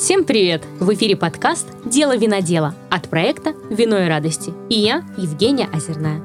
[0.00, 0.62] Всем привет!
[0.78, 4.50] В эфире подкаст «Дело винодела» от проекта «Вино и радости».
[4.70, 6.22] И я, Евгения Озерная.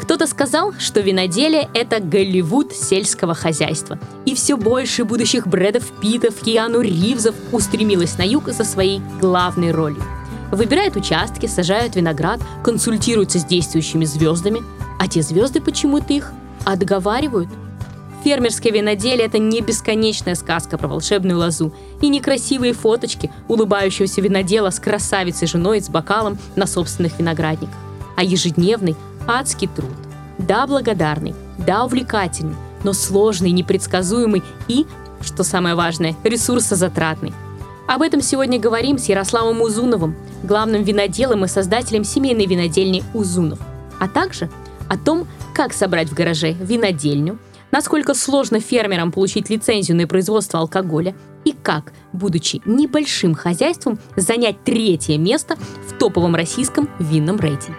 [0.00, 3.98] Кто-то сказал, что виноделие– это Голливуд сельского хозяйства.
[4.24, 10.04] И все больше будущих Брэдов Питов, Киану Ривзов устремилось на юг за своей главной ролью.
[10.52, 14.62] Выбирают участки, сажают виноград, консультируются с действующими звездами,
[15.00, 16.32] а те звезды почему-то их
[16.64, 17.48] отговаривают–
[18.24, 24.80] Фермерское виноделие– это не бесконечная сказка про волшебную лозу и некрасивые фоточки улыбающегося винодела с
[24.80, 27.76] красавицей женой с бокалом на собственных виноградниках,
[28.16, 29.90] а ежедневный адский труд.
[30.38, 34.86] Да, благодарный, да, увлекательный, но сложный, непредсказуемый и,
[35.20, 37.32] что самое важное, ресурсозатратный.
[37.86, 43.60] Об этом сегодня говорим с Ярославом Узуновым, главным виноделом и создателем семейной винодельни Узунов,
[44.00, 44.50] а также
[44.88, 47.38] о том, как собрать в гараже винодельню–
[47.70, 55.18] насколько сложно фермерам получить лицензию на производство алкоголя и как, будучи небольшим хозяйством, занять третье
[55.18, 55.56] место
[55.88, 57.78] в топовом российском винном рейтинге.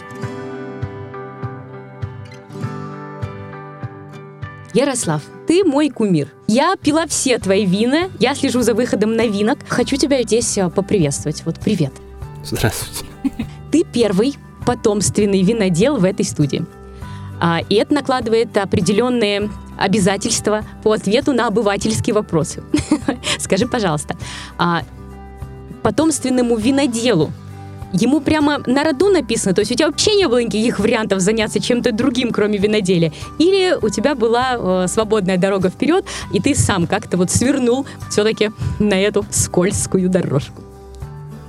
[4.73, 6.31] Ярослав, ты мой кумир.
[6.47, 9.57] Я пила все твои вина, я слежу за выходом новинок.
[9.67, 11.43] Хочу тебя здесь э, поприветствовать.
[11.43, 11.91] Вот привет.
[12.43, 13.05] Здравствуйте.
[13.71, 16.65] Ты первый потомственный винодел в этой студии.
[17.39, 22.63] А, и это накладывает определенные обязательства по ответу на обывательские вопросы.
[23.39, 24.15] Скажи, пожалуйста,
[24.57, 24.83] а
[25.81, 27.31] потомственному виноделу
[27.93, 31.59] ему прямо на роду написано, то есть у тебя вообще не было никаких вариантов заняться
[31.59, 36.87] чем-то другим, кроме виноделия, или у тебя была э, свободная дорога вперед, и ты сам
[36.87, 40.61] как-то вот свернул все-таки на эту скользкую дорожку?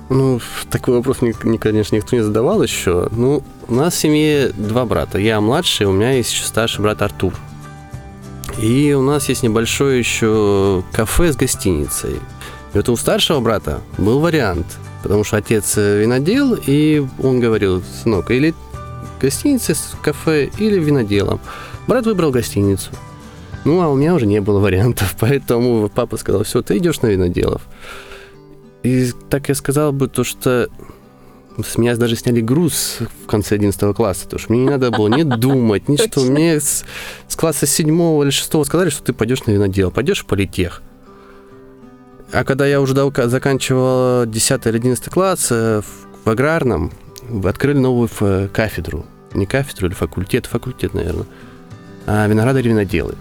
[0.09, 3.07] Ну, такой вопрос, мне, конечно, никто не задавал еще.
[3.11, 5.17] Ну, у нас в семье два брата.
[5.17, 7.33] Я младший, у меня есть еще старший брат Артур.
[8.61, 12.15] И у нас есть небольшое еще кафе с гостиницей.
[12.73, 14.65] И вот у старшего брата был вариант,
[15.03, 18.53] потому что отец винодел, и он говорил, сынок, или
[19.21, 21.39] гостиница с кафе, или виноделом.
[21.87, 22.91] Брат выбрал гостиницу.
[23.63, 27.07] Ну, а у меня уже не было вариантов, поэтому папа сказал, все, ты идешь на
[27.07, 27.61] виноделов.
[28.83, 30.67] И так я сказал бы то, что
[31.57, 35.07] с меня даже сняли груз в конце 11 класса, потому что мне не надо было
[35.07, 36.21] не думать, ни что.
[36.21, 36.85] Мне с,
[37.27, 37.87] с класса 7
[38.23, 40.81] или 6 сказали, что ты пойдешь на винодел, пойдешь в политех.
[42.31, 45.81] А когда я уже заканчивал 10 или 11 класс э,
[46.23, 46.91] в аграрном,
[47.43, 48.09] открыли новую
[48.53, 49.05] кафедру.
[49.33, 51.25] Не кафедру или факультет, факультет, наверное.
[52.05, 53.15] А виноградари виноделы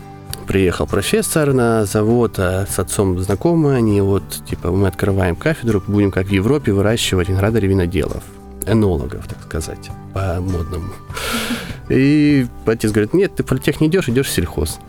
[0.51, 6.11] приехал профессор на завод, а с отцом знакомы они, вот, типа, мы открываем кафедру, будем
[6.11, 8.25] как в Европе выращивать виноградарей виноделов,
[8.67, 10.93] энологов, так сказать, по-модному.
[11.89, 14.81] И отец говорит, нет, ты в политех не идешь, идешь в сельхоз.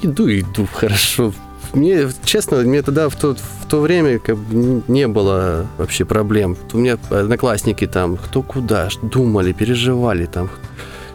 [0.00, 1.34] Иду, иду, хорошо.
[1.74, 6.56] Мне, честно, мне тогда в то, в то время как бы не было вообще проблем.
[6.72, 10.48] У меня одноклассники там, кто куда, думали, переживали там,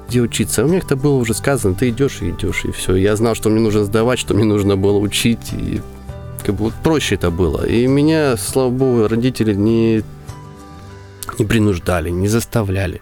[0.10, 0.66] где учиться.
[0.66, 2.96] У меня это было уже сказано, ты идешь и идешь, и все.
[2.96, 5.82] Я знал, что мне нужно сдавать, что мне нужно было учить, и
[6.44, 7.66] как бы вот проще это было.
[7.66, 10.04] И меня, слава богу, родители не,
[11.38, 13.02] не принуждали, не заставляли.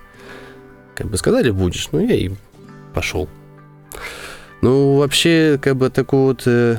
[0.96, 2.32] Как бы сказали, будешь, ну я и
[2.94, 3.30] пошел.
[4.62, 6.78] Ну, вообще, как бы такое вот э,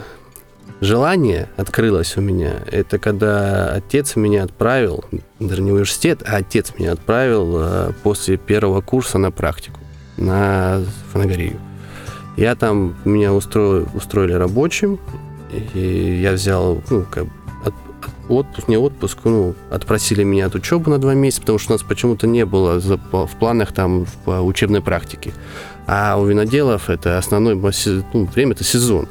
[0.81, 2.56] желание открылось у меня.
[2.71, 5.05] Это когда отец меня отправил,
[5.38, 9.78] даже не университет, а отец меня отправил э, после первого курса на практику
[10.19, 11.59] на Фанагорию.
[12.37, 15.01] Я там, меня устроили, устроили рабочим,
[15.75, 17.27] и я взял, ну, как
[17.65, 17.75] от,
[18.29, 21.83] отпуск, не отпуск, ну, отпросили меня от учебы на два месяца, потому что у нас
[21.83, 25.33] почему-то не было в планах там в учебной практике.
[25.87, 29.09] А у виноделов это основное ну, время, это сезон.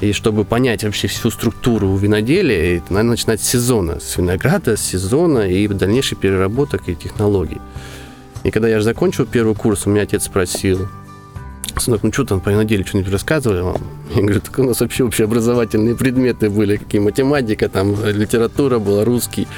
[0.00, 4.80] И чтобы понять вообще всю структуру виноделия, это надо начинать с сезона, с винограда, с
[4.82, 7.60] сезона и дальнейших переработок и технологий.
[8.46, 10.86] И когда я же закончил первый курс, у меня отец спросил,
[11.78, 13.82] сынок, ну что там по неделе что-нибудь рассказывали вам?
[14.14, 19.48] Я говорю, так у нас вообще общеобразовательные предметы были, какие математика, там литература была, русский.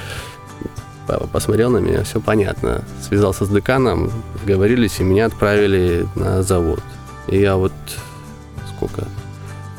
[1.06, 2.82] Папа посмотрел на меня, все понятно.
[3.06, 4.10] Связался с деканом,
[4.46, 6.80] говорились, и меня отправили на завод.
[7.26, 7.72] И я вот
[8.74, 9.06] сколько?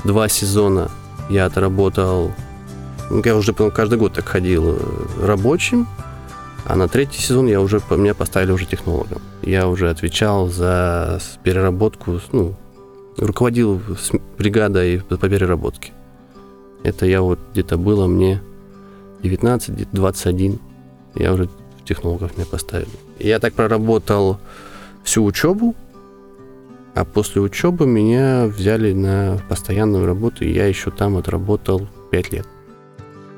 [0.04, 0.92] Два сезона
[1.32, 2.32] я отработал,
[3.10, 5.88] ну, я уже каждый год так ходил э, рабочим,
[6.66, 9.22] а на третий сезон я уже, меня поставили уже технологом.
[9.42, 12.56] Я уже отвечал за переработку, ну,
[13.18, 13.82] руководил
[14.38, 15.92] бригадой по переработке.
[16.84, 18.42] Это я вот где-то было мне
[19.24, 20.60] 19, где-то 21.
[21.16, 21.50] Я уже
[21.86, 22.90] технологов меня поставили.
[23.20, 24.40] Я так проработал
[25.04, 25.76] всю учебу,
[26.96, 32.48] а после учебы меня взяли на постоянную работу, и я еще там отработал 5 лет.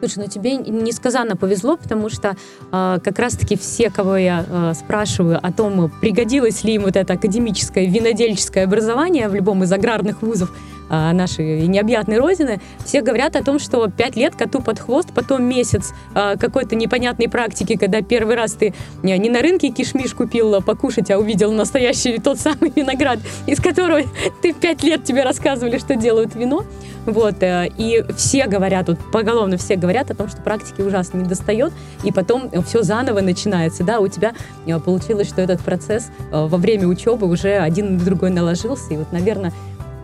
[0.02, 2.36] Слушай, ну тебе несказанно повезло, потому что
[2.72, 7.14] э, как раз-таки все, кого я э, спрашиваю о том, пригодилось ли им вот это
[7.14, 10.52] академическое винодельческое образование в любом из аграрных вузов,
[10.92, 15.94] нашей необъятной родины, все говорят о том, что пять лет коту под хвост, потом месяц
[16.14, 18.74] а, какой-то непонятной практики, когда первый раз ты
[19.04, 24.02] не на рынке кишмиш купил покушать, а увидел настоящий тот самый виноград, из которого
[24.42, 26.66] ты пять лет тебе рассказывали, что делают вино.
[27.06, 31.28] Вот, э, и все говорят, вот поголовно все говорят о том, что практики ужасно не
[31.28, 31.74] достает,
[32.04, 34.34] и потом все заново начинается, да, у тебя
[34.68, 38.98] э, получилось, что этот процесс э, во время учебы уже один на другой наложился, и
[38.98, 39.52] вот, наверное,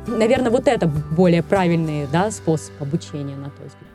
[0.08, 3.92] наверное, вот это более правильный да, способ обучения, на твой взгляд.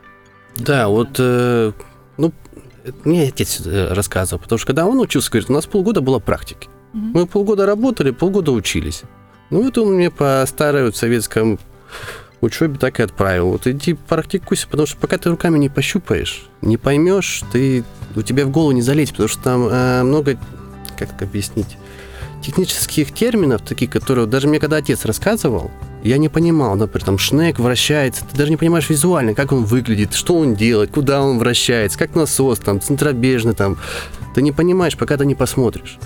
[0.57, 1.71] Да, вот, э,
[2.17, 2.31] ну,
[3.03, 6.69] мне отец рассказывал, потому что когда он учился, говорит, у нас полгода было практики.
[6.93, 7.01] Угу.
[7.01, 9.03] Мы полгода работали, полгода учились.
[9.49, 11.59] Ну, вот он мне по старой вот, советскому
[12.41, 13.49] учебе так и отправил.
[13.49, 17.83] Вот иди практикуйся, потому что пока ты руками не пощупаешь, не поймешь, ты,
[18.15, 20.37] у тебя в голову не залезть, потому что там э, много,
[20.97, 21.77] как объяснить,
[22.41, 25.71] технических терминов, таких, которые даже мне когда отец рассказывал,
[26.03, 30.13] я не понимал, например, там шнек вращается, ты даже не понимаешь визуально, как он выглядит,
[30.13, 33.77] что он делает, куда он вращается, как насос, там, центробежный, там.
[34.35, 35.97] Ты не понимаешь, пока ты не посмотришь.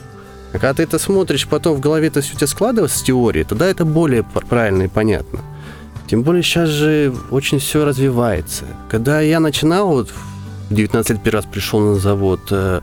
[0.53, 3.43] А когда ты это смотришь, потом в голове это все у тебя складывается с теории,
[3.43, 5.39] тогда это более правильно и понятно.
[6.07, 8.65] Тем более сейчас же очень все развивается.
[8.89, 10.09] Когда я начинал, вот
[10.69, 12.81] в 19 лет первый раз пришел на завод, э,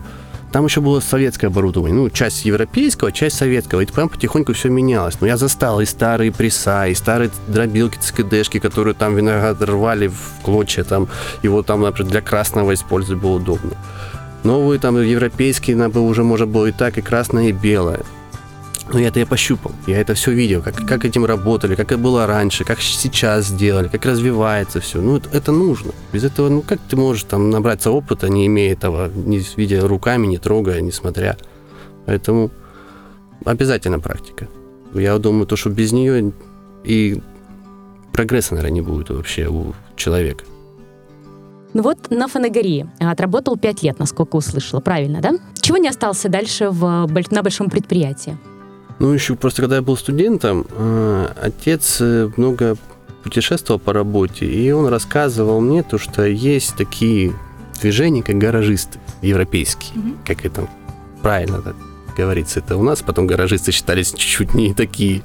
[0.55, 5.19] там еще было советское оборудование, ну, часть европейского, часть советского, и прям потихоньку все менялось.
[5.19, 10.41] Но я застал и старые пресса, и старые дробилки, ЦКДшки, которые там виноград рвали в
[10.43, 11.09] клочья, там,
[11.43, 13.71] его там, например, для красного использовать было удобно.
[14.45, 18.05] Новые там европейские, надо уже можно было и так, и красное, и белое.
[18.93, 21.97] Но я это я пощупал, я это все видел, как, как этим работали, как это
[21.97, 25.01] было раньше, как сейчас сделали, как развивается все.
[25.01, 25.91] Ну, это, это нужно.
[26.13, 30.27] Без этого, ну, как ты можешь там набраться опыта, не имея этого, не видя руками,
[30.27, 31.35] не трогая, не смотря.
[32.05, 32.51] Поэтому
[33.43, 34.47] обязательно практика.
[34.93, 36.31] Я думаю, то, что без нее
[36.83, 37.21] и
[38.13, 40.45] прогресса, наверное, не будет вообще у человека.
[41.73, 44.79] Ну вот на фанагории отработал пять лет, насколько услышала.
[44.79, 45.33] Правильно, да?
[45.59, 48.37] Чего не остался дальше в, на большом предприятии?
[48.99, 52.77] Ну, еще просто когда я был студентом, э, отец э, много
[53.23, 57.33] путешествовал по работе, и он рассказывал мне то, что есть такие
[57.81, 60.17] движения, как гаражисты европейские, mm-hmm.
[60.25, 60.67] как это
[61.21, 61.75] правильно так
[62.15, 65.21] говорится, это у нас, потом гаражисты считались чуть-чуть не такие.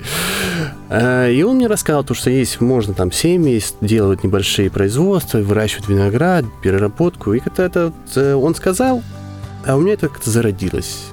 [0.88, 5.88] Э, и он мне рассказал, то, что есть, можно там семьи делать небольшие производства, выращивать
[5.88, 7.32] виноград, переработку.
[7.32, 9.02] И как-то это он сказал,
[9.64, 11.05] а у меня это как-то зародилось.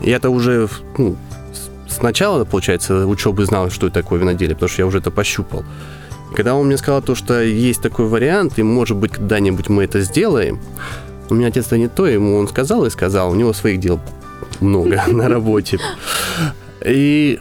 [0.00, 1.16] Я-то уже ну,
[1.88, 5.64] сначала, получается, учебы знал, что это такое виноделие, потому что я уже это пощупал.
[6.34, 10.00] Когда он мне сказал то, что есть такой вариант, и может быть когда-нибудь мы это
[10.00, 10.60] сделаем,
[11.30, 14.00] у меня отец-то не то, ему он сказал и сказал, у него своих дел
[14.60, 15.78] много на работе.
[16.84, 17.40] И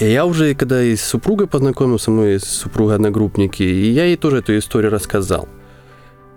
[0.00, 4.38] я уже, когда и с супругой познакомился, мы с супругой одногруппники, и я ей тоже
[4.38, 5.48] эту историю рассказал.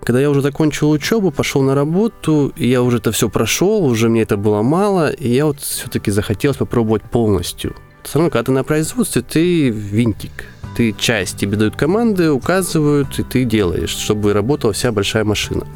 [0.02, 4.08] Когда я уже закончил учебу, пошел на работу, и я уже это все прошел, уже
[4.08, 7.76] мне это было мало, и я вот все-таки захотелось попробовать полностью.
[8.02, 13.22] Все равно, когда ты на производстве, ты винтик, ты часть, тебе дают команды, указывают, и
[13.22, 15.66] ты делаешь, чтобы работала вся большая машина.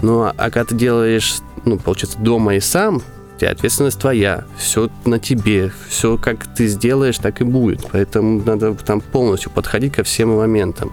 [0.00, 3.02] Ну, а, а когда ты делаешь, ну, получается, дома и сам,
[3.38, 7.86] тебя ответственность твоя, все на тебе, все как ты сделаешь, так и будет.
[7.92, 10.92] Поэтому надо там полностью подходить ко всем моментам.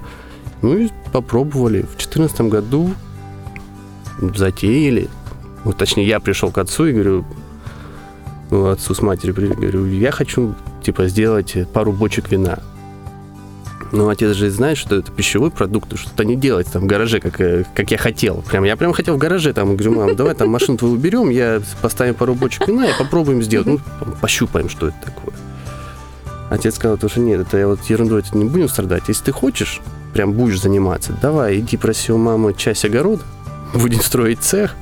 [0.64, 1.82] Ну и попробовали.
[1.82, 2.92] В 2014 году
[4.20, 5.10] затеяли.
[5.64, 7.26] Вот, точнее, я пришел к отцу и говорю,
[8.50, 12.60] ну, отцу с матерью, говорю, я хочу, типа, сделать пару бочек вина.
[13.92, 17.40] Ну, отец же знает, что это пищевой продукт, что-то не делать там в гараже, как,
[17.40, 18.42] э, как я хотел.
[18.42, 21.62] Прям, я прям хотел в гараже, там, говорю, мам, давай там машину твою уберем, я
[21.82, 23.68] поставим пару бочек вина и попробуем сделать.
[23.68, 23.80] Ну,
[24.20, 25.36] пощупаем, что это такое.
[26.50, 29.04] Отец сказал, что нет, это я вот ерундой это не будем страдать.
[29.08, 29.82] Если ты хочешь,
[30.14, 33.24] прям будешь заниматься, давай, иди проси у мамы часть огорода,
[33.74, 34.76] будем строить цех,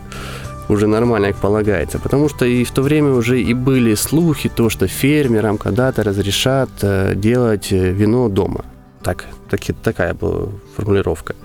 [0.69, 2.00] уже нормально, как полагается.
[2.00, 6.69] Потому что и в то время уже и были слухи, то, что фермерам когда-то разрешат
[6.81, 8.63] э, делать э, вино дома.
[9.03, 11.35] Так, так, такая была формулировка.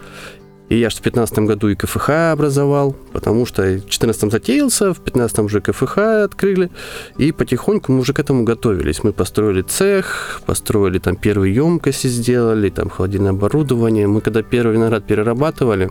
[0.69, 4.97] И я же в 2015 году и КФХ образовал, потому что в 2014 затеялся, в
[4.97, 6.71] 2015 уже КФХ открыли,
[7.19, 9.05] и потихоньку мы уже к этому готовились.
[9.05, 14.09] Мы построили цех, построили там первые емкости сделали, там холодильное оборудование.
[14.09, 15.91] Мы когда первый виноград перерабатывали,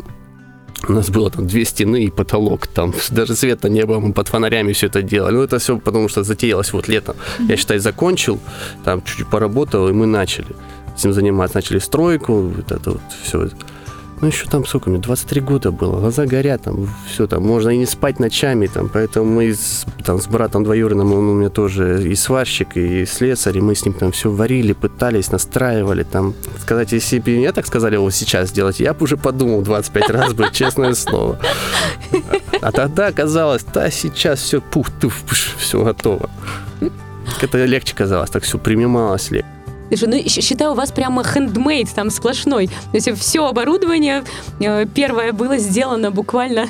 [0.87, 4.27] у нас было там две стены и потолок, там даже света не было, мы под
[4.27, 5.35] фонарями все это делали.
[5.35, 7.15] Ну, это все потому что затеялось вот летом.
[7.47, 8.39] Я, считай, закончил,
[8.83, 10.55] там чуть-чуть поработал, и мы начали
[10.97, 11.57] этим заниматься.
[11.57, 13.49] Начали стройку, вот это вот все.
[14.25, 17.77] Ну, еще там, сколько мне, 23 года было, глаза горят, там, все там, можно и
[17.77, 22.09] не спать ночами, там, поэтому мы с, там, с братом двоюродным, он у меня тоже
[22.09, 26.91] и сварщик, и слесарь, и мы с ним там все варили, пытались, настраивали, там, сказать,
[26.91, 30.49] если бы мне так сказали его сейчас сделать, я бы уже подумал 25 раз бы,
[30.51, 31.39] честное слово.
[32.61, 35.23] А тогда казалось, да, сейчас все, пух, туф,
[35.59, 36.31] все готово.
[37.41, 39.54] Это легче казалось, так все примималось легче.
[39.89, 42.67] Слушай, ну считаю, у вас прямо хендмейд там сплошной.
[42.67, 44.23] То есть все оборудование
[44.59, 46.67] э, первое было сделано буквально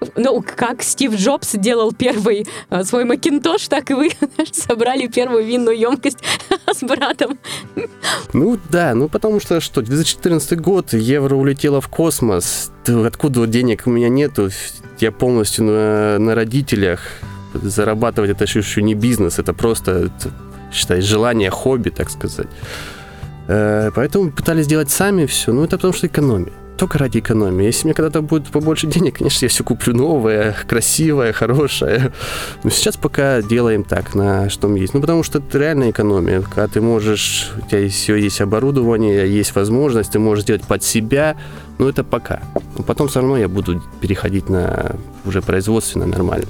[0.16, 4.10] ну, как Стив Джобс делал первый э, свой Макинтош, так и вы
[4.52, 6.18] собрали первую винную емкость
[6.72, 7.38] с братом.
[8.32, 13.90] Ну да, ну потому что что, 2014 год, евро улетело в космос, откуда денег у
[13.90, 14.50] меня нету,
[14.98, 17.00] я полностью на, на родителях,
[17.54, 20.10] зарабатывать это еще не бизнес, это просто
[20.72, 22.48] считай, желание, хобби, так сказать.
[23.48, 25.52] Э, поэтому пытались сделать сами все.
[25.52, 26.52] Ну, это потому что экономия.
[26.76, 27.66] Только ради экономии.
[27.66, 32.12] Если мне когда-то будет побольше денег, конечно, я все куплю новое, красивое, хорошее.
[32.62, 34.94] Но сейчас пока делаем так, на что есть.
[34.94, 36.40] Ну, потому что это реальная экономия.
[36.40, 41.36] Когда ты можешь, у тебя все есть оборудование, есть возможность, ты можешь сделать под себя,
[41.78, 42.40] но это пока.
[42.78, 44.96] Но потом все равно я буду переходить на
[45.26, 46.46] уже производственно нормально.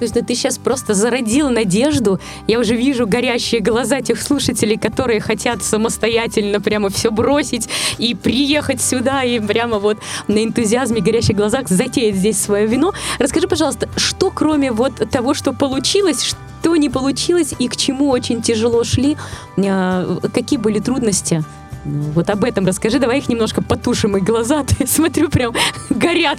[0.00, 2.18] То есть да, ты сейчас просто зародил надежду.
[2.46, 8.80] Я уже вижу горящие глаза тех слушателей, которые хотят самостоятельно прямо все бросить и приехать
[8.80, 12.94] сюда и прямо вот на энтузиазме, горящих глазах затеять здесь свое вино.
[13.18, 18.40] Расскажи, пожалуйста, что кроме вот того, что получилось, что не получилось и к чему очень
[18.40, 19.18] тяжело шли,
[19.58, 21.44] а, какие были трудности?
[21.84, 25.54] Ну, вот об этом расскажи, давай их немножко потушим, и глаза, ты смотрю, прям
[25.90, 26.38] горят.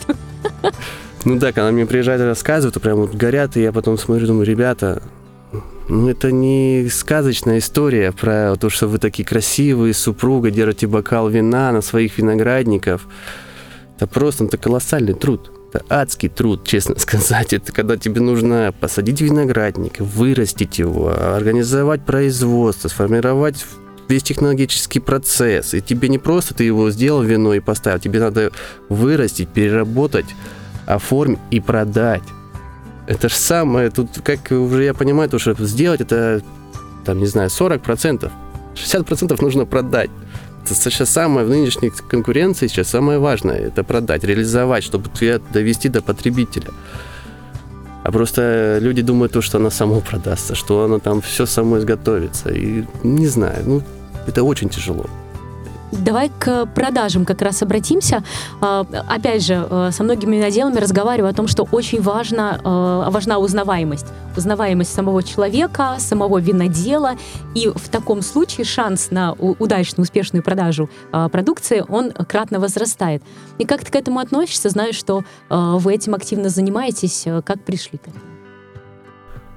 [1.23, 4.45] Ну да, когда мне приезжают и рассказывают, прям вот горят, и я потом смотрю, думаю,
[4.45, 5.03] ребята,
[5.87, 11.71] ну это не сказочная история про то, что вы такие красивые, супруга, держите бокал вина
[11.71, 13.07] на своих виноградников.
[13.97, 15.51] Это просто, это колоссальный труд.
[15.73, 17.53] Это адский труд, честно сказать.
[17.53, 23.65] Это когда тебе нужно посадить виноградник, вырастить его, организовать производство, сформировать
[24.09, 25.73] весь технологический процесс.
[25.73, 28.51] И тебе не просто ты его сделал вино и поставил, тебе надо
[28.89, 30.25] вырастить, переработать,
[30.95, 32.23] оформить и продать.
[33.07, 36.41] Это же самое, тут, как уже я понимаю, то, что сделать это,
[37.05, 38.31] там, не знаю, 40%.
[38.75, 40.09] 60% нужно продать.
[40.63, 45.09] Это сейчас самое в нынешней конкуренции, сейчас самое важное, это продать, реализовать, чтобы
[45.51, 46.69] довести до потребителя.
[48.03, 52.49] А просто люди думают то, что она само продастся, что она там все само изготовится.
[52.49, 53.83] И не знаю, ну,
[54.27, 55.05] это очень тяжело.
[55.91, 58.23] Давай к продажам как раз обратимся.
[58.61, 63.39] А, опять же, э, со многими виноделами разговариваю о том, что очень важно, э, важна
[63.39, 64.05] узнаваемость.
[64.37, 67.15] Узнаваемость самого человека, самого винодела.
[67.55, 73.21] И в таком случае шанс на удачную, успешную продажу а, продукции, он кратно возрастает.
[73.57, 74.69] И как ты к этому относишься?
[74.69, 77.25] Знаю, что э, вы этим активно занимаетесь.
[77.43, 78.23] Как пришли к этому?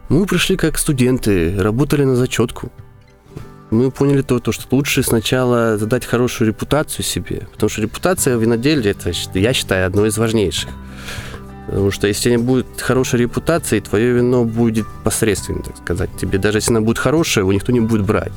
[0.08, 2.72] Мы пришли как студенты, работали на зачетку
[3.74, 8.42] мы поняли то, то, что лучше сначала задать хорошую репутацию себе, потому что репутация в
[8.42, 10.70] виноделии, это, я считаю, одно из важнейших.
[11.66, 16.10] Потому что если не будет хорошей репутации, твое вино будет посредственным, так сказать.
[16.20, 18.32] Тебе даже если оно будет хорошее, его никто не будет брать.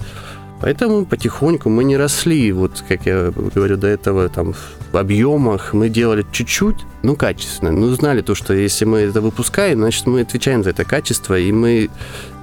[0.59, 4.55] Поэтому потихоньку мы не росли, вот как я говорю до этого, там
[4.91, 7.71] в объемах мы делали чуть-чуть, ну качественно.
[7.71, 11.51] Ну знали то, что если мы это выпускаем, значит мы отвечаем за это качество, и
[11.51, 11.89] мы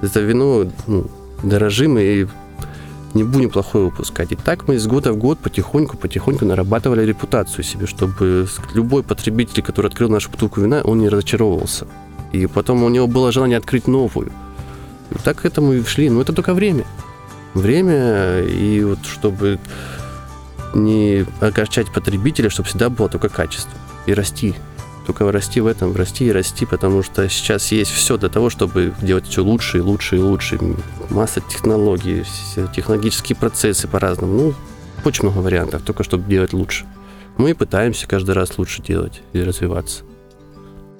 [0.01, 1.09] это вино ну,
[1.43, 2.25] дорожим и
[3.15, 4.31] не будем плохое выпускать.
[4.31, 9.87] И так мы из года в год потихоньку-потихоньку нарабатывали репутацию себе, чтобы любой потребитель, который
[9.87, 11.87] открыл нашу бутылку вина, он не разочаровывался.
[12.33, 14.31] И потом у него было желание открыть новую.
[15.11, 16.09] И так к этому и шли.
[16.09, 16.85] Но это только время.
[17.53, 19.59] Время, и вот чтобы
[20.73, 23.71] не огорчать потребителя, чтобы всегда было только качество.
[24.07, 24.55] И расти
[25.05, 28.93] только расти в этом, расти и расти, потому что сейчас есть все для того, чтобы
[29.01, 30.59] делать все лучше и лучше и лучше.
[31.09, 34.33] Масса технологий, все технологические процессы по-разному.
[34.33, 34.53] Ну,
[35.03, 36.85] очень много вариантов, только чтобы делать лучше.
[37.37, 40.03] Мы пытаемся каждый раз лучше делать и развиваться.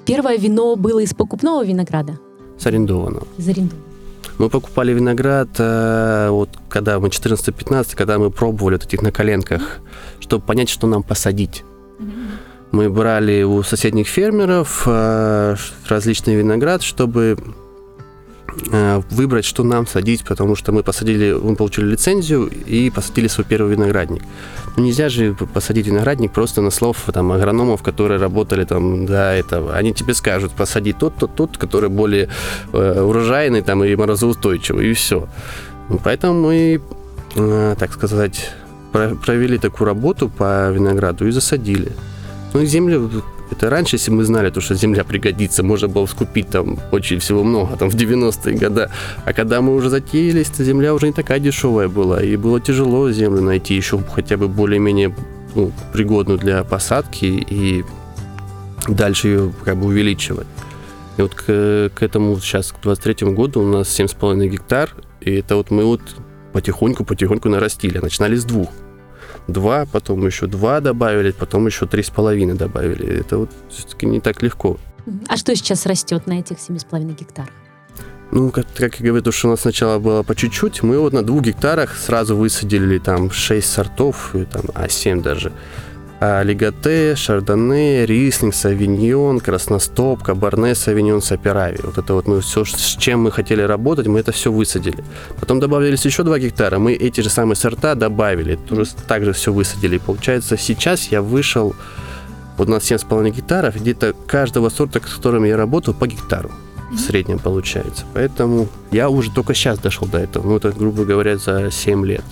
[0.06, 2.20] Первое вино было из покупного винограда?
[2.60, 3.28] С арендованного.
[3.38, 3.96] Из арендованного.
[4.38, 9.80] Мы покупали виноград, э, вот когда мы 14-15, когда мы пробовали вот этих на коленках,
[10.20, 11.64] чтобы понять, что нам посадить.
[12.76, 15.56] Мы брали у соседних фермеров э,
[15.88, 17.38] различный виноград, чтобы
[18.70, 23.46] э, выбрать, что нам садить, потому что мы посадили, мы получили лицензию и посадили свой
[23.46, 24.24] первый виноградник.
[24.76, 29.74] Ну, нельзя же посадить виноградник просто на слов там, агрономов, которые работали там до этого.
[29.74, 32.28] Они тебе скажут, посади тот, тот, тот, который более
[32.74, 35.30] э, урожайный там, и морозоустойчивый, и все.
[36.04, 36.82] Поэтому мы,
[37.38, 38.52] э, так сказать,
[38.92, 41.94] провели такую работу по винограду и засадили.
[42.56, 43.12] Ну землю
[43.52, 47.44] это раньше, если мы знали, то, что земля пригодится, можно было скупить там очень всего
[47.44, 48.90] много, там в 90-е годы.
[49.26, 53.12] А когда мы уже затеялись, то земля уже не такая дешевая была, и было тяжело
[53.12, 55.14] землю найти еще хотя бы более-менее
[55.54, 57.84] ну, пригодную для посадки и
[58.88, 60.48] дальше ее как бы увеличивать.
[61.18, 65.58] И вот к, к этому сейчас, к 23 году у нас 7,5 гектар, и это
[65.58, 66.02] вот мы вот
[66.54, 67.98] потихоньку-потихоньку нарастили.
[67.98, 68.70] Начинали с двух.
[69.48, 73.20] Два, потом еще два добавили, потом еще три с половиной добавили.
[73.20, 74.78] Это вот все-таки не так легко.
[75.28, 77.52] А что сейчас растет на этих 7,5 гектарах?
[78.32, 81.24] Ну, как, как я говорю, что у нас сначала было по чуть-чуть, мы вот на
[81.24, 85.52] двух гектарах сразу высадили там 6 сортов, там, а 7 даже.
[86.22, 91.80] А Легате, Шардоне, Рислинг, Савиньон, Красностоп, Кабарне, Савиньон, Саперави.
[91.84, 95.04] Вот это вот мы все, с чем мы хотели работать, мы это все высадили.
[95.40, 99.98] Потом добавились еще 2 гектара, мы эти же самые сорта добавили, тоже также все высадили.
[99.98, 101.76] И получается, сейчас я вышел,
[102.58, 106.50] вот у нас 7,5 гектаров, где-то каждого сорта, с которым я работал, по гектару
[106.92, 108.06] в среднем получается.
[108.14, 110.48] Поэтому я уже только сейчас дошел до этого.
[110.48, 112.24] Ну, это, грубо говоря, за 7 лет.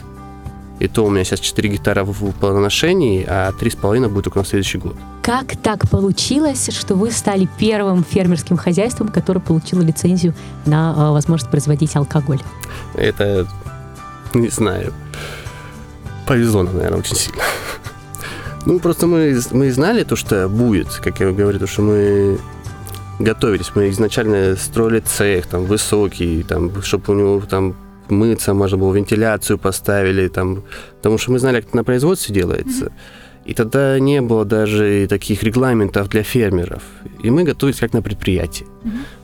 [0.79, 4.79] И то у меня сейчас 4 гектара в плодоношении, а 3,5 будет только на следующий
[4.79, 4.95] год.
[5.21, 10.33] Как так получилось, что вы стали первым фермерским хозяйством, которое получило лицензию
[10.65, 12.41] на э, возможность производить алкоголь?
[12.95, 13.47] Это,
[14.33, 14.93] не знаю,
[16.27, 17.41] повезло нам, наверное, очень сильно.
[18.65, 22.39] Ну, просто мы, мы знали то, что будет, как я говорю, то, что мы
[23.19, 23.71] готовились.
[23.75, 27.75] Мы изначально строили цех, там, высокий, там, чтобы у него там
[28.09, 30.63] мыться, можно было вентиляцию поставили, там,
[30.97, 32.91] потому что мы знали, как это на производстве делается.
[33.45, 36.81] И тогда не было даже таких регламентов для фермеров.
[37.21, 38.65] И мы готовились как на предприятии.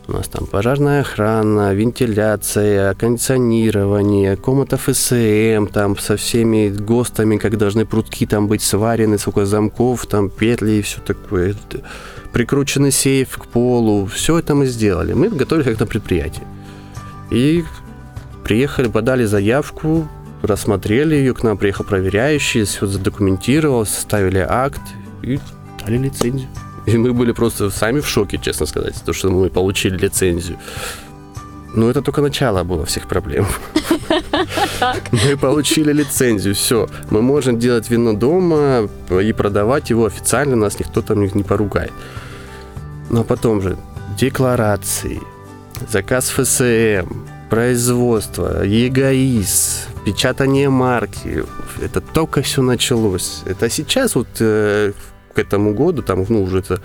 [0.08, 7.86] У нас там пожарная охрана, вентиляция, кондиционирование, комната ФСМ, там со всеми ГОСТами, как должны
[7.86, 11.56] прутки там быть сварены, сколько замков, там петли и все такое.
[12.34, 14.06] Прикрученный сейф к полу.
[14.08, 15.14] Все это мы сделали.
[15.14, 16.44] Мы готовились как на предприятии.
[17.32, 17.64] И
[18.44, 20.08] Приехали, подали заявку,
[20.42, 24.82] рассмотрели ее, к нам приехал проверяющий, все задокументировал, составили акт
[25.22, 25.40] и
[25.86, 26.50] дали лицензию.
[26.86, 30.58] И мы были просто сами в шоке, честно сказать, то, что мы получили лицензию.
[31.76, 33.46] Но это только начало было всех проблем.
[35.12, 36.90] Мы получили лицензию, все.
[37.12, 41.92] Мы можем делать вино дома и продавать его официально, нас никто там не поругает.
[43.12, 43.78] Но потом же
[44.18, 45.22] декларации,
[45.88, 47.08] заказ ФСМ,
[47.50, 51.44] производство, ЕГАИС, печатание марки.
[51.82, 53.42] Это только все началось.
[53.46, 54.94] Это сейчас вот э,
[55.34, 56.82] к этому году, там, ну, уже это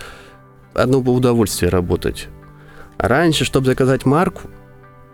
[0.74, 2.28] одно удовольствие работать.
[2.96, 4.42] А раньше, чтобы заказать марку,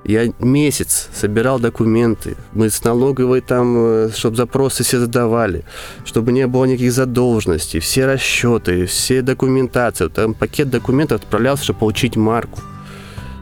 [0.05, 2.37] я месяц собирал документы.
[2.53, 5.65] Мы с налоговой там, э, чтобы запросы все задавали,
[6.05, 10.09] чтобы не было никаких задолженностей, все расчеты, все документации.
[10.09, 12.61] Там пакет документов отправлялся, чтобы получить марку.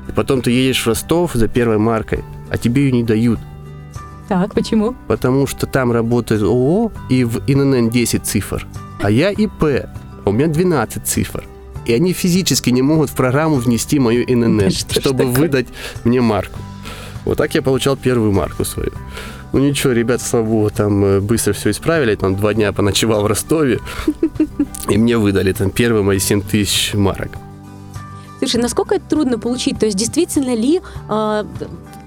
[0.08, 3.38] И потом ты едешь в Ростов за первой маркой, а тебе ее не дают.
[4.28, 4.94] Так, почему?
[5.06, 8.66] Потому что там работает ООО и в ИНН 10 цифр,
[9.00, 9.90] а я ИП, а
[10.26, 11.44] у меня 12 цифр.
[11.86, 15.68] И они физически не могут в программу внести мою ИНН, да чтобы выдать
[16.04, 16.58] мне марку.
[17.24, 18.92] Вот так я получал первую марку свою.
[19.52, 22.14] Ну ничего, ребята, слава богу, там э, быстро все исправили.
[22.14, 23.80] Там два дня поночевал в Ростове.
[24.88, 27.30] И мне выдали там первые мои 7 тысяч марок.
[28.38, 29.78] Слушай, насколько это трудно получить?
[29.78, 31.44] То есть действительно ли э,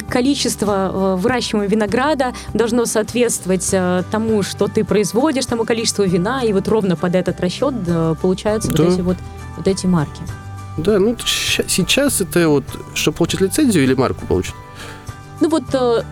[0.10, 6.54] количество э, выращиваемого винограда должно соответствовать э, тому, что ты производишь, тому количеству вина, и
[6.54, 8.84] вот ровно под этот расчет э, получаются да.
[8.84, 9.17] вот эти вот,
[9.58, 10.22] вот эти марки?
[10.78, 12.63] Да, ну сейчас это вот,
[12.94, 14.56] чтобы получить лицензию или марку получить?
[15.42, 16.04] Ну вот э,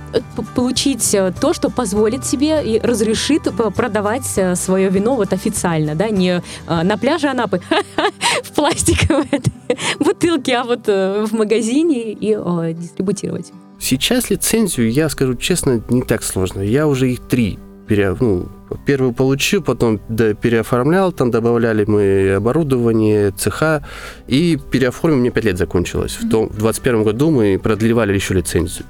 [0.56, 3.44] получить э, то, что позволит себе и разрешит
[3.76, 7.62] продавать э, свое вино вот официально, да, не на пляже Анапы
[8.44, 9.30] в пластиковой
[10.00, 12.38] бутылке, а вот в магазине и
[12.74, 13.52] дистрибутировать.
[13.80, 16.62] Сейчас лицензию, я скажу честно, не так сложно.
[16.62, 18.48] Я уже их три пере, ну,
[18.86, 23.84] первую получил, потом да, переоформлял, там добавляли мы оборудование, цеха,
[24.28, 26.18] и переоформим мне 5 лет закончилось.
[26.22, 28.86] В, том, в 21 году мы продлевали еще лицензию.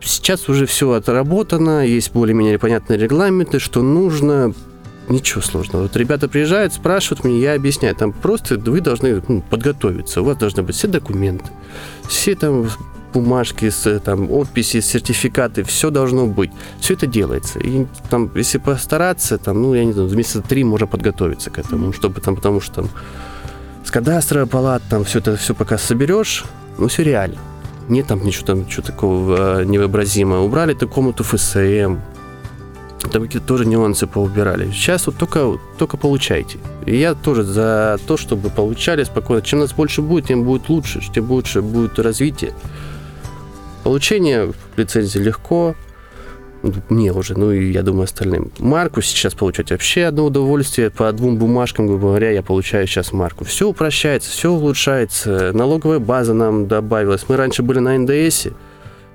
[0.00, 4.52] Сейчас уже все отработано, есть более-менее понятные регламенты, что нужно,
[5.08, 5.82] ничего сложного.
[5.82, 10.36] Вот ребята приезжают, спрашивают меня, я объясняю, там просто вы должны ну, подготовиться, у вас
[10.36, 11.50] должны быть все документы,
[12.08, 12.68] все там
[13.12, 16.50] бумажки, с, там, описи, сертификаты, все должно быть.
[16.80, 17.58] Все это делается.
[17.58, 21.92] И там, если постараться, там, ну, я не знаю, месяца три можно подготовиться к этому,
[21.92, 22.90] чтобы там, потому что там
[23.84, 26.44] с кадастра палат, там все это все пока соберешь,
[26.78, 27.38] ну, все реально.
[27.88, 30.42] Нет там ничего там, ничего такого э, невообразимого.
[30.42, 31.96] Убрали эту комнату ФСМ,
[33.10, 34.70] там какие-то тоже нюансы поубирали.
[34.70, 36.58] Сейчас вот только, только получайте.
[36.84, 39.42] И я тоже за то, чтобы получали спокойно.
[39.42, 42.52] Чем нас больше будет, тем будет лучше, тем больше будет развитие.
[43.84, 45.74] Получение лицензии легко,
[46.88, 48.50] мне уже, ну и я думаю остальным.
[48.58, 50.90] Марку сейчас получать вообще одно удовольствие.
[50.90, 53.44] По двум бумажкам, грубо говоря, я получаю сейчас марку.
[53.44, 55.52] Все упрощается, все улучшается.
[55.54, 57.24] Налоговая база нам добавилась.
[57.28, 58.52] Мы раньше были на НДСе.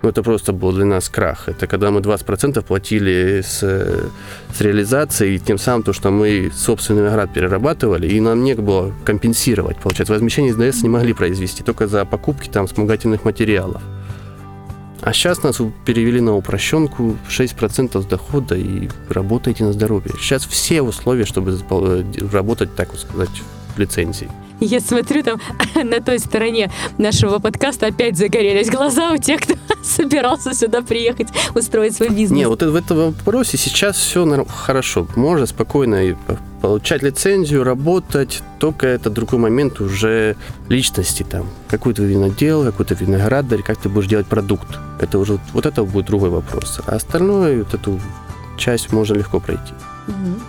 [0.01, 1.47] Ну, это просто был для нас крах.
[1.47, 7.03] Это когда мы 20% платили с, с реализацией, и тем самым то, что мы собственный
[7.03, 9.77] виноград перерабатывали, и нам не было компенсировать.
[9.77, 13.81] Получается, возмещение из НДС не могли произвести, только за покупки там вспомогательных материалов.
[15.05, 20.13] А сейчас нас перевели на упрощенку 6% дохода и работаете на здоровье.
[20.17, 21.59] Сейчас все условия, чтобы
[22.31, 23.29] работать, так вот сказать,
[23.75, 24.29] в лицензии.
[24.59, 25.41] Я смотрю, там
[25.83, 31.95] на той стороне нашего подкаста опять загорелись глаза у тех, кто собирался сюда приехать, устроить
[31.95, 32.37] свой бизнес.
[32.37, 35.07] Не, вот в этом вопросе сейчас все хорошо.
[35.15, 36.17] Можно спокойно
[36.61, 40.37] получать лицензию, работать, только это другой момент уже
[40.69, 41.49] личности там.
[41.67, 44.67] Какой ты винодел, какой то виноградарь, как ты будешь делать продукт.
[45.01, 46.79] Это уже, вот это будет другой вопрос.
[46.85, 47.99] А остальное, вот эту
[48.57, 49.73] часть можно легко пройти.
[50.07, 50.39] Угу.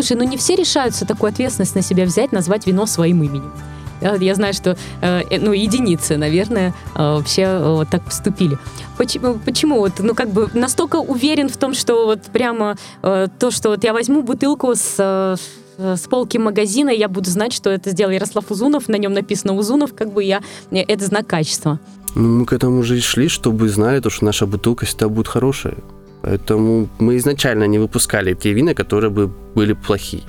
[0.00, 3.52] Слушай, ну не все решаются такую ответственность на себя взять, назвать вино своим именем.
[4.00, 8.56] Я знаю, что э, э, ну, единицы, наверное, э, вообще вот так поступили.
[8.96, 13.68] Почему, почему вот, ну, как бы настолько уверен в том, что вот прямо то, что
[13.68, 15.38] вот я возьму бутылку с
[15.76, 19.94] с полки магазина, я буду знать, что это сделал Ярослав Узунов, на нем написано Узунов,
[19.94, 21.78] как бы я, это знак качества.
[22.14, 25.28] Ну, мы к этому уже и шли, чтобы знали, то, что наша бутылка всегда будет
[25.28, 25.76] хорошая.
[26.22, 30.22] Поэтому мы изначально не выпускали те вина, которые бы были плохие.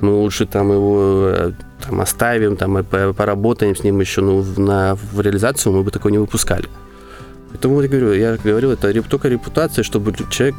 [0.00, 5.20] Мы лучше там его э, там, оставим, там, поработаем с ним еще, ну, на, в
[5.20, 6.68] реализацию мы бы такое не выпускали.
[7.50, 10.56] Поэтому я говорю, я говорил, это только репутация, чтобы человек,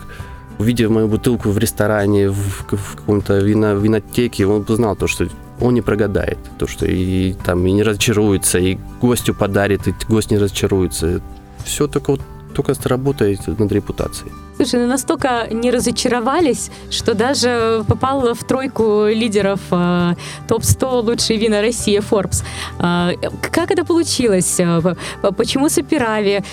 [0.59, 5.27] увидев мою бутылку в ресторане, в, в каком-то вино, винотеке, он знал то, что
[5.59, 10.31] он не прогадает, то, что и там и не разочаруется, и гостю подарит, и гость
[10.31, 11.21] не разочаруется.
[11.63, 12.21] Все только вот
[12.53, 14.31] только работает над репутацией.
[14.63, 20.13] Слушай, ну настолько не разочаровались, что даже попал в тройку лидеров э,
[20.47, 22.45] топ-100 лучшие вина России Forbes.
[22.80, 23.12] Э,
[23.52, 24.58] как это получилось?
[24.62, 24.82] Э,
[25.36, 26.45] почему Сапирави?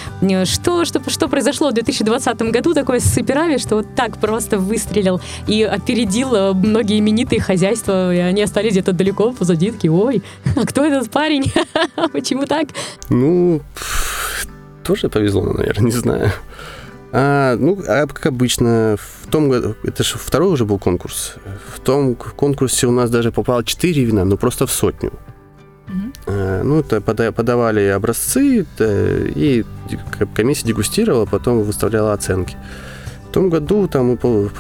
[0.44, 5.20] Что, что, что произошло в 2020 году такое с Сапирави, что вот так просто выстрелил
[5.46, 10.24] и опередил э, многие именитые хозяйства, и они остались где-то далеко позади, такие, ой,
[10.56, 11.52] а кто этот парень?
[12.12, 12.70] Почему так?
[13.08, 13.60] Ну,
[14.82, 16.32] тоже повезло, наверное, не знаю.
[17.12, 21.34] А, ну, а как обычно, в том году, это же второй уже был конкурс.
[21.74, 25.12] В том конкурсе у нас даже попало 4 вина, но просто в сотню.
[25.88, 26.12] Mm-hmm.
[26.26, 29.64] А, ну, это подавали образцы, и
[30.34, 32.56] комиссия дегустировала, потом выставляла оценки.
[33.28, 34.50] В том году там мы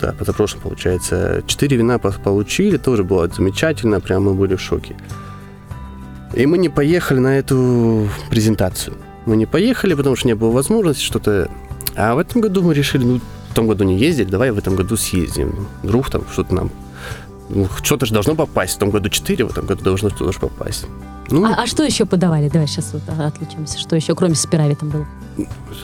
[0.00, 4.96] да, позапрошлом, получается, 4 вина получили, тоже было замечательно, прям мы были в шоке.
[6.34, 8.96] И мы не поехали на эту презентацию.
[9.26, 11.48] Мы не поехали, потому что не было возможности что-то
[11.96, 14.74] а в этом году мы решили, ну, в том году не ездить, давай в этом
[14.74, 15.68] году съездим.
[15.82, 16.70] Вдруг там что-то нам...
[17.50, 18.76] Ну, что-то же должно попасть.
[18.76, 20.86] В том году 4, в этом году должно что-то же попасть.
[21.30, 22.48] Ну, а, а что еще подавали?
[22.48, 23.78] Давай сейчас вот отвлечемся.
[23.78, 25.06] Что еще, кроме спирави там было?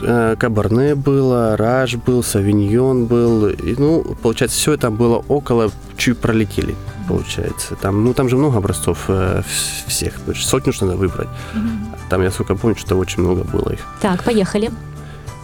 [0.01, 3.47] Э, кабарне было, раж был, савиньон был.
[3.47, 6.75] И, ну, получается, все это было около, чуть пролетели,
[7.07, 7.75] получается.
[7.75, 9.43] Там, ну, там же много образцов э,
[9.87, 10.13] всех.
[10.35, 11.29] Сотню что надо выбрать.
[11.53, 12.09] Mm-hmm.
[12.09, 13.79] Там, я сколько помню, что очень много было их.
[14.01, 14.71] Так, поехали.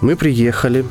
[0.02, 0.86] Мы приехали,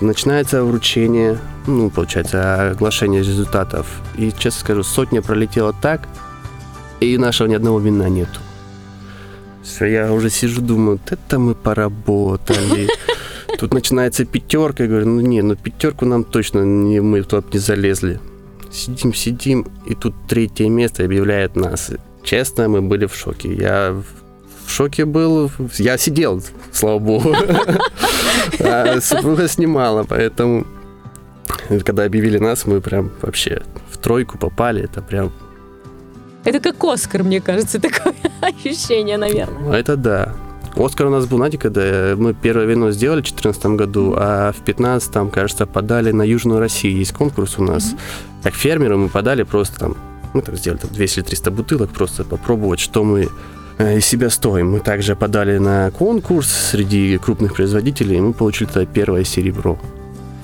[0.00, 3.86] начинается вручение, ну, получается, оглашение результатов.
[4.16, 6.08] И, честно скажу, сотня пролетела так,
[7.00, 8.40] и нашего ни одного вина нету.
[9.62, 12.88] Все, я уже сижу, думаю, вот это мы поработали.
[13.58, 17.58] Тут начинается пятерка, я говорю, ну не, ну пятерку нам точно не, мы туда не
[17.58, 18.20] залезли.
[18.70, 21.90] Сидим, сидим, и тут третье место объявляет нас.
[22.22, 23.54] Честно, мы были в шоке.
[23.54, 24.00] Я
[24.68, 25.50] в шоке был.
[25.78, 27.34] Я сидел, слава богу.
[28.60, 30.66] А супруга снимала, поэтому
[31.84, 34.82] когда объявили нас, мы прям вообще в тройку попали.
[34.82, 35.32] Это прям...
[36.44, 39.72] Это как Оскар, мне кажется, такое ощущение, наверное.
[39.72, 40.34] Это да.
[40.76, 44.64] Оскар у нас был, знаете, когда мы первое вино сделали в 2014 году, а в
[44.64, 46.98] 2015, кажется, подали на Южную Россию.
[46.98, 47.84] Есть конкурс у нас.
[47.84, 48.42] Mm-hmm.
[48.44, 49.96] Как фермеры мы подали просто там,
[50.34, 53.28] мы там сделали там 200-300 бутылок, просто попробовать, что мы
[53.78, 54.72] из себя стоим.
[54.72, 59.78] Мы также подали на конкурс среди крупных производителей, и мы получили тогда первое серебро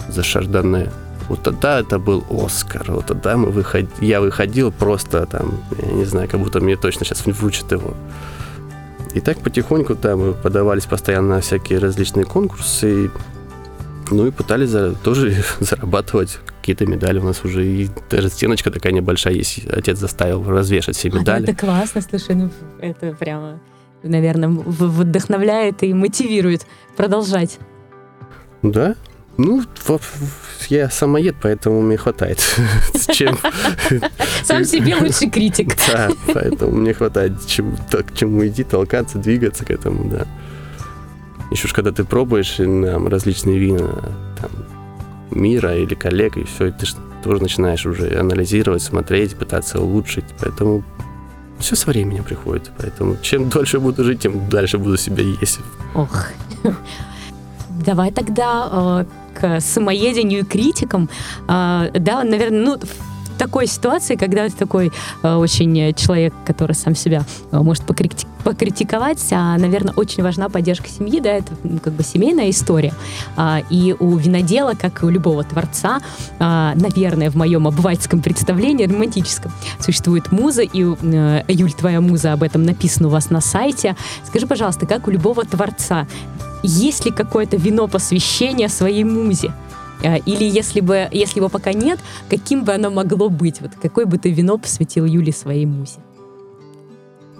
[0.09, 0.91] за Шардоне.
[1.29, 2.85] Вот тогда это был Оскар.
[2.93, 3.87] Вот тогда мы выход...
[4.01, 7.95] я выходил просто там, я не знаю, как будто мне точно сейчас вручат его.
[9.15, 13.11] И так потихоньку, да, мы подавались постоянно на всякие различные конкурсы.
[14.11, 17.19] Ну и пытались за, тоже зарабатывать какие-то медали.
[17.19, 19.67] У нас уже и даже стеночка такая небольшая есть.
[19.71, 21.45] Отец заставил развешать все медали.
[21.45, 22.51] А, ну, это классно, слушай, ну
[22.81, 23.61] это прямо,
[24.03, 27.59] наверное, вдохновляет и мотивирует продолжать.
[28.63, 28.95] Да,
[29.37, 29.63] ну,
[30.71, 32.39] я самоед, поэтому мне хватает.
[33.13, 33.37] Чем...
[34.43, 35.75] Сам себе лучший критик.
[35.93, 40.27] Да, поэтому мне хватает к чему идти, толкаться, двигаться к этому, да.
[41.51, 44.51] Еще ж когда ты пробуешь там, различные вина там,
[45.35, 46.87] мира или коллег, и все, ты
[47.23, 50.25] тоже начинаешь уже анализировать, смотреть, пытаться улучшить.
[50.41, 50.85] Поэтому
[51.59, 52.71] все со временем приходит.
[52.79, 55.61] Поэтому чем дольше буду жить, тем дальше буду себя есть.
[55.95, 56.27] Ох.
[57.87, 61.09] Давай тогда э, к самоедению и критикам.
[61.49, 62.79] Э, да, наверное, ну,
[63.39, 64.93] такой ситуации, когда ты такой
[65.23, 70.89] э, очень человек, который сам себя э, может покрити- покритиковать, а, наверное, очень важна поддержка
[70.89, 72.93] семьи, да, это как бы семейная история.
[73.37, 76.01] А, и у винодела, как и у любого творца,
[76.39, 82.43] а, наверное, в моем обывательском представлении, романтическом, существует муза, и, э, Юль, твоя муза об
[82.43, 83.97] этом написана у вас на сайте.
[84.25, 86.07] Скажи, пожалуйста, как у любого творца,
[86.63, 89.53] есть ли какое-то вино посвящения своей музе?
[90.05, 93.61] А, или если бы, если его пока нет, каким бы оно могло быть?
[93.61, 95.99] Вот какое бы ты вино посвятил Юле своей музе?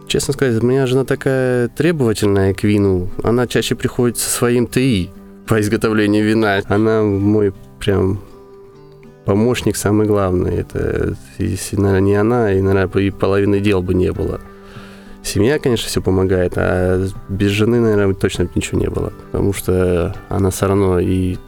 [0.09, 3.11] Честно сказать, у меня жена такая требовательная к вину.
[3.23, 5.11] Она чаще приходит со своим ТИ
[5.47, 6.61] по изготовлению вина.
[6.69, 8.21] Она мой прям
[9.25, 10.57] помощник самый главный.
[10.57, 14.41] Это, если, наверное, не она, и, наверное, и половины дел бы не было.
[15.23, 19.13] Семья, конечно, все помогает, а без жены, наверное, точно ничего не было.
[19.33, 21.39] Потому что она все равно и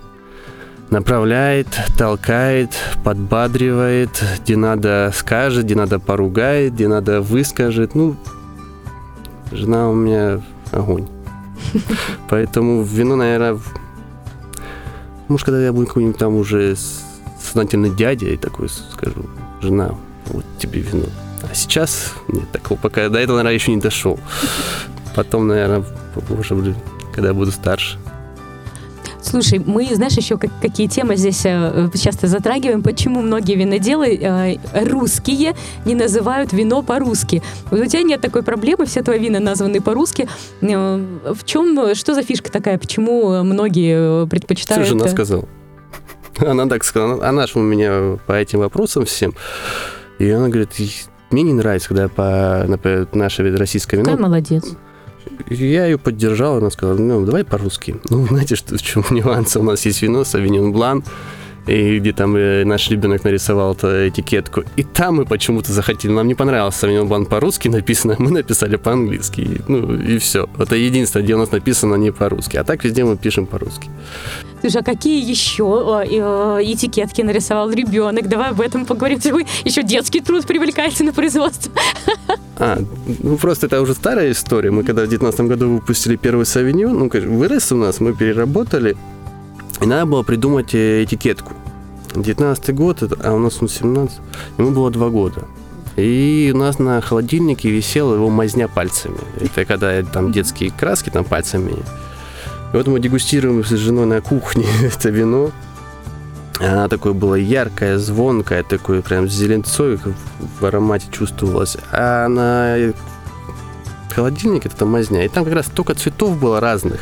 [0.90, 1.66] направляет,
[1.98, 2.70] толкает,
[3.04, 7.94] подбадривает, где надо скажет, где надо поругает, где надо выскажет.
[7.94, 8.16] Ну,
[9.52, 10.40] жена у меня
[10.72, 11.06] огонь.
[12.28, 13.58] Поэтому вино, наверное,
[15.28, 16.76] может, когда я буду какой-нибудь там уже
[17.40, 19.26] сознательный дядя и такой скажу,
[19.60, 19.94] жена,
[20.26, 21.06] вот тебе вино.
[21.42, 24.18] А сейчас нет такого, пока до этого, наверное, еще не дошел.
[25.14, 25.84] Потом, наверное,
[26.28, 26.74] уже,
[27.12, 27.98] когда я буду старше.
[29.28, 34.56] Слушай, мы, знаешь, еще как, какие темы здесь э, часто затрагиваем, почему многие виноделы э,
[34.88, 37.42] русские не называют вино по-русски.
[37.70, 40.28] Вот у тебя нет такой проблемы, все твои вина названы по-русски.
[40.60, 44.86] Э, в чем, что за фишка такая, почему многие предпочитают...
[44.86, 45.48] Все жена сказала.
[46.38, 49.34] Она так сказала, она же у меня по этим вопросам всем.
[50.18, 50.70] И она говорит,
[51.30, 54.10] мне не нравится, когда по, например, наше российское вино...
[54.10, 54.64] Какая молодец.
[55.48, 57.96] Я ее поддержал, она сказала, ну, давай по-русски.
[58.08, 59.56] Ну, знаете, что, в чем нюанс?
[59.56, 61.04] У нас есть вино, Савиньон Блан,
[61.66, 64.64] и где там э, наш ребенок нарисовал эту этикетку.
[64.76, 69.62] И там мы почему-то захотели, нам не понравился Савиньон Блан по-русски написано, мы написали по-английски.
[69.68, 70.48] Ну, и все.
[70.58, 72.56] Это единственное, где у нас написано не по-русски.
[72.56, 73.90] А так везде мы пишем по-русски.
[74.60, 78.28] Слушай, а какие еще э, э, этикетки нарисовал ребенок?
[78.28, 79.18] Давай об этом поговорим.
[79.24, 81.72] Вы еще детский труд привлекаете на производство.
[82.58, 82.78] А,
[83.22, 84.70] ну просто это уже старая история.
[84.70, 88.96] Мы когда в 2019 году выпустили первый савиньон, ну, вырос у нас, мы переработали,
[89.80, 91.52] и надо было придумать э, этикетку.
[92.14, 94.18] 19 год, а у нас он 17,
[94.58, 95.44] ему было 2 года.
[95.96, 99.18] И у нас на холодильнике висела его мазня пальцами.
[99.40, 101.72] Это когда там детские краски там пальцами.
[101.72, 105.50] И вот мы дегустируем с женой на кухне это вино.
[106.58, 109.98] Она такое было яркое, звонкое, такое прям зеленцой
[110.60, 111.76] в аромате чувствовалось.
[111.92, 112.94] А на
[114.14, 115.24] холодильнике это мазня.
[115.24, 117.00] И там как раз только цветов было разных.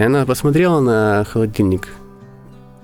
[0.00, 1.88] И она посмотрела на холодильник,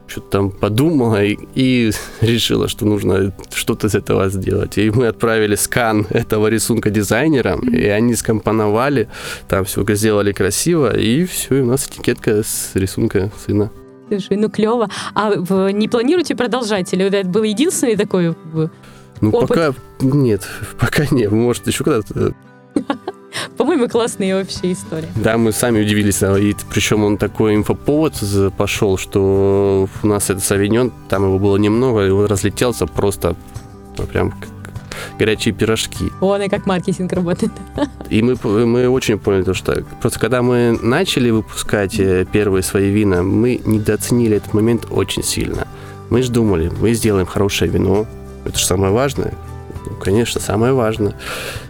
[0.07, 4.76] что-то там подумала и, и решила, что нужно что-то из этого сделать.
[4.76, 9.09] И мы отправили скан этого рисунка дизайнерам, и они скомпоновали,
[9.48, 13.70] там все сделали красиво, и все, и у нас этикетка с рисунка сына.
[14.09, 14.90] Слушай, ну клево.
[15.14, 16.92] А вы не планируете продолжать?
[16.92, 18.37] Или это был единственный такой
[19.22, 19.48] ну, опыт?
[19.48, 20.46] пока нет,
[20.79, 21.33] пока нет.
[21.33, 22.35] Может, еще когда-то
[23.57, 25.09] По-моему, классная вообще история.
[25.16, 26.22] Да, мы сами удивились.
[26.22, 28.14] И причем он такой инфоповод
[28.57, 33.37] пошел, что у нас этот савиньон, там его было немного, и он разлетелся просто
[34.11, 34.35] прям
[35.18, 36.11] горячие пирожки.
[36.20, 37.53] Он и как маркетинг работает.
[38.11, 42.90] И мы, мы очень поняли то, что просто когда мы начали выпускать э, первые свои
[42.90, 45.66] вина, мы недооценили этот момент очень сильно.
[46.11, 48.07] Мы же думали, мы сделаем хорошее вино,
[48.44, 49.35] это же самое важное.
[49.87, 51.14] Ну, конечно, самое важное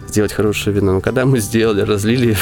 [0.07, 0.93] сделать хорошее вино.
[0.93, 2.35] Но когда мы сделали, разлили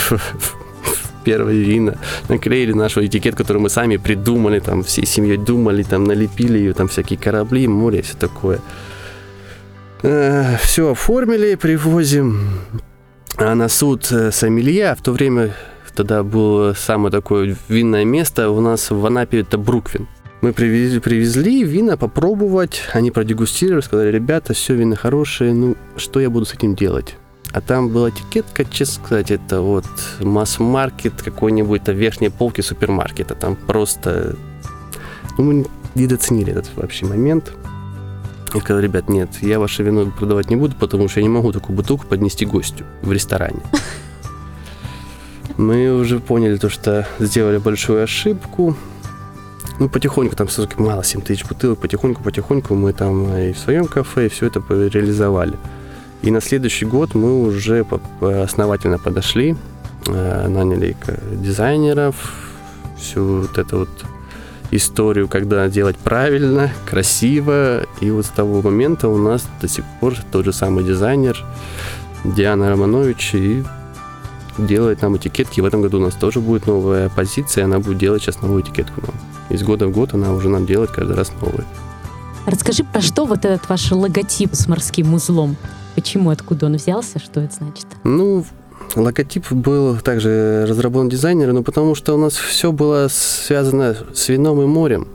[1.24, 1.96] первые вина,
[2.30, 6.88] наклеили нашу этикет, которую мы сами придумали, там всей семьей думали, там налепили ее, там
[6.88, 8.60] всякие корабли, море, все такое.
[10.04, 12.50] Э, все оформили, привозим
[13.38, 15.54] а на суд э, сомелье, а в то время
[15.96, 20.08] тогда было самое такое винное место у нас в Анапе, это Бруквин.
[20.42, 26.30] Мы привезли, привезли вина попробовать, они продегустировали, сказали, ребята, все вина хорошие, ну что я
[26.30, 27.18] буду с этим делать?
[27.56, 29.86] А там была этикетка, честно сказать, это вот
[30.20, 33.34] масс-маркет какой-нибудь, это верхней полки супермаркета.
[33.34, 34.36] Там просто...
[35.38, 35.66] Ну, мы
[35.96, 37.54] недооценили этот вообще момент.
[38.54, 41.54] И сказал, ребят, нет, я ваше вино продавать не буду, потому что я не могу
[41.54, 43.62] такую бутылку поднести гостю в ресторане.
[45.56, 48.76] Мы уже поняли то, что сделали большую ошибку.
[49.80, 54.26] Ну, потихоньку, там все-таки мало, 7 тысяч бутылок, потихоньку-потихоньку мы там и в своем кафе,
[54.26, 55.58] и все это реализовали.
[56.22, 57.86] И на следующий год мы уже
[58.22, 59.56] основательно подошли,
[60.08, 60.96] э, наняли
[61.34, 62.16] дизайнеров,
[62.98, 63.90] всю вот эту вот
[64.72, 67.84] историю, когда делать правильно, красиво.
[68.02, 71.44] И вот с того момента у нас до сих пор тот же самый дизайнер
[72.24, 73.64] Диана Романович и
[74.58, 75.62] делает нам этикетки.
[75.62, 79.02] В этом году у нас тоже будет новая позиция, она будет делать сейчас новую этикетку
[79.02, 79.16] нам.
[79.50, 81.66] Из года в год она уже нам делает каждый раз новую.
[82.46, 85.56] Расскажи, про что вот этот ваш логотип с морским узлом?
[85.96, 87.86] Почему, откуда он взялся, что это значит?
[88.04, 88.46] Ну,
[88.96, 94.62] логотип был также разработан дизайнером, но потому что у нас все было связано с вином
[94.62, 95.08] и морем.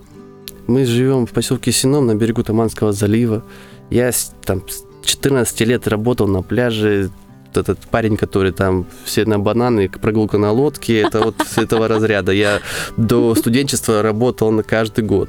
[0.67, 3.43] Мы живем в поселке Сином на берегу Таманского залива.
[3.91, 4.13] Я
[4.45, 7.11] там с 14 лет работал на пляже,
[7.53, 12.33] этот парень, который там все на бананы, прогулка на лодке, это вот с этого разряда.
[12.33, 12.61] Я
[12.97, 15.29] до студенчества работал на каждый год.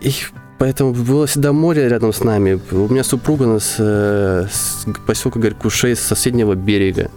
[0.00, 0.12] И
[0.58, 2.60] Поэтому было всегда море рядом с нами.
[2.70, 7.10] У меня супруга нас э, с поселка Горькушей с соседнего берега.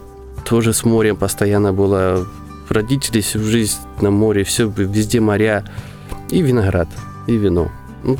[0.44, 2.26] Тоже с морем постоянно была.
[2.70, 5.64] Родители всю жизнь на море, все везде моря.
[6.30, 6.90] И виноград,
[7.28, 7.72] и вино.
[8.04, 8.18] Ну,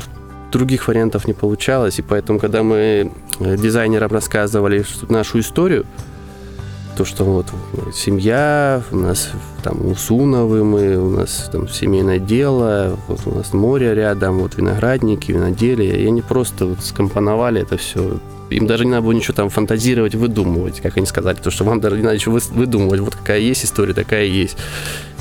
[0.52, 1.98] других вариантов не получалось.
[1.98, 5.84] И поэтому, когда мы э, дизайнерам рассказывали нашу историю,
[6.98, 7.46] то, что вот
[7.94, 9.30] семья, у нас
[9.62, 15.30] там Усуновы мы, у нас там семейное дело, вот у нас море рядом, вот виноградники,
[15.30, 16.02] виноделие.
[16.02, 18.18] И они просто вот скомпоновали это все.
[18.50, 21.80] Им даже не надо было ничего там фантазировать, выдумывать, как они сказали, то, что вам
[21.80, 22.98] даже не надо ничего выдумывать.
[22.98, 24.56] Вот какая есть история, такая есть.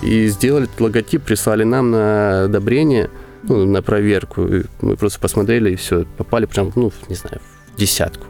[0.02, 3.12] И сделали этот логотип, прислали нам на одобрение,
[3.44, 4.48] ну, на проверку.
[4.48, 7.40] И мы просто посмотрели и все, попали прям, ну, не знаю,
[7.76, 8.26] в десятку.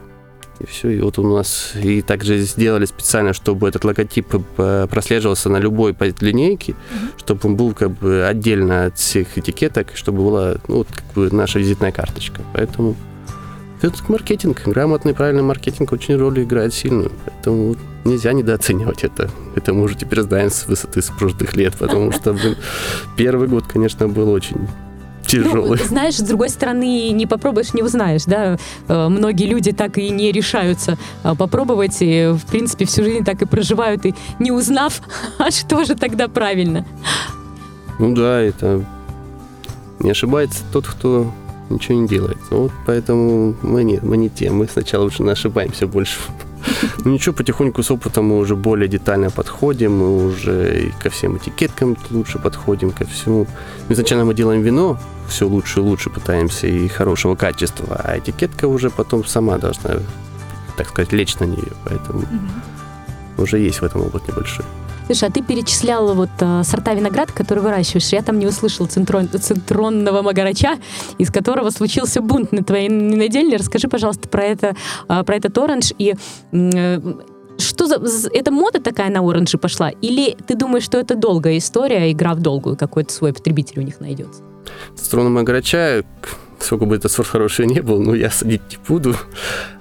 [0.60, 5.48] И все, и вот у нас и также сделали специально, чтобы этот логотип э, прослеживался
[5.48, 7.10] на любой линейке, mm-hmm.
[7.18, 11.30] чтобы он был как бы отдельно от всех этикеток, чтобы была ну, вот, как бы
[11.30, 12.42] наша визитная карточка.
[12.52, 12.96] Поэтому
[13.80, 17.12] это маркетинг, грамотный, правильный маркетинг очень роль играет сильную.
[17.24, 19.30] Поэтому нельзя недооценивать это.
[19.54, 22.56] Это мы уже теперь знаем с высоты с прошлых лет, потому что блин,
[23.16, 24.66] первый год, конечно, был очень
[25.28, 25.78] тяжелый.
[25.78, 28.58] Ну, знаешь, с другой стороны, не попробуешь, не узнаешь, да.
[28.88, 33.42] Э, многие люди так и не решаются э, попробовать, и, в принципе, всю жизнь так
[33.42, 35.00] и проживают, и не узнав,
[35.38, 36.86] а что же тогда правильно?
[37.98, 38.84] Ну да, это
[40.00, 41.32] не ошибается тот, кто
[41.70, 42.38] ничего не делает.
[42.50, 44.50] Вот поэтому мы не, мы не те.
[44.50, 46.18] Мы сначала лучше ошибаемся больше.
[47.04, 51.36] Ну ничего, потихоньку с опытом мы уже более детально подходим, мы уже и ко всем
[51.36, 53.46] этикеткам лучше подходим, ко всему.
[53.88, 58.90] Изначально мы делаем вино, все лучше и лучше пытаемся и хорошего качества, а этикетка уже
[58.90, 59.96] потом сама должна,
[60.76, 63.42] так сказать, лечь на нее, поэтому угу.
[63.42, 64.64] уже есть в этом опыт небольшой.
[65.06, 68.08] Слушай, а ты перечисляла вот а, сорта винограда, которые выращиваешь.
[68.08, 70.76] Я там не услышала центрон, центронного магарача,
[71.16, 73.56] из которого случился бунт на твоей недельне.
[73.56, 74.76] Расскажи, пожалуйста, про это,
[75.08, 76.14] а, про этот оранж и
[76.52, 77.00] э,
[77.56, 78.28] что за...
[78.34, 79.88] Это мода такая на оранжи пошла?
[79.88, 84.00] Или ты думаешь, что это долгая история, игра в долгую, какой-то свой потребитель у них
[84.00, 84.42] найдется?
[84.96, 86.04] Центронного магарача
[86.60, 89.14] сколько бы это сорт хороший не был, но я садить не буду,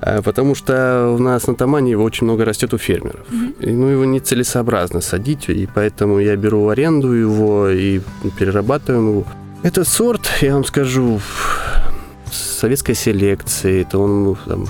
[0.01, 3.25] а, потому что у нас на Тамане его очень много растет у фермеров.
[3.29, 3.65] Mm-hmm.
[3.65, 8.01] И, ну, его нецелесообразно садить, и поэтому я беру в аренду его и
[8.37, 9.25] перерабатываем его.
[9.63, 11.19] Этот сорт, я вам скажу,
[12.31, 14.67] советской селекции, это он там,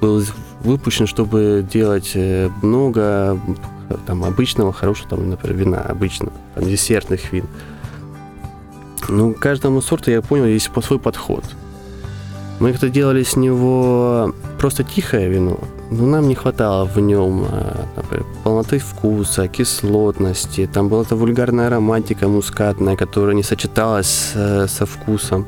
[0.00, 0.24] был
[0.60, 3.38] выпущен, чтобы делать э, много
[4.06, 7.46] там, обычного, хорошего, там, например, вина, обычного, там, десертных вин.
[9.08, 11.44] Ну, каждому сорту, я понял, есть свой подход.
[12.60, 15.58] Мы как-то делали с него просто тихое вино,
[15.90, 20.68] но нам не хватало в нем, а, например, полноты вкуса, кислотности.
[20.72, 25.46] Там была эта вульгарная ароматика мускатная, которая не сочеталась э, со вкусом.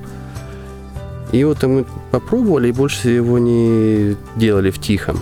[1.32, 5.20] И вот мы попробовали и больше его не делали в тихом.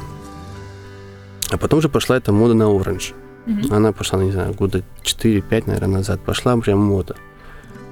[1.50, 3.12] А потом же пошла эта мода на оранж.
[3.46, 3.74] Mm-hmm.
[3.74, 6.20] Она пошла, не знаю, года 4-5, наверное, назад.
[6.20, 7.14] Пошла прям мода.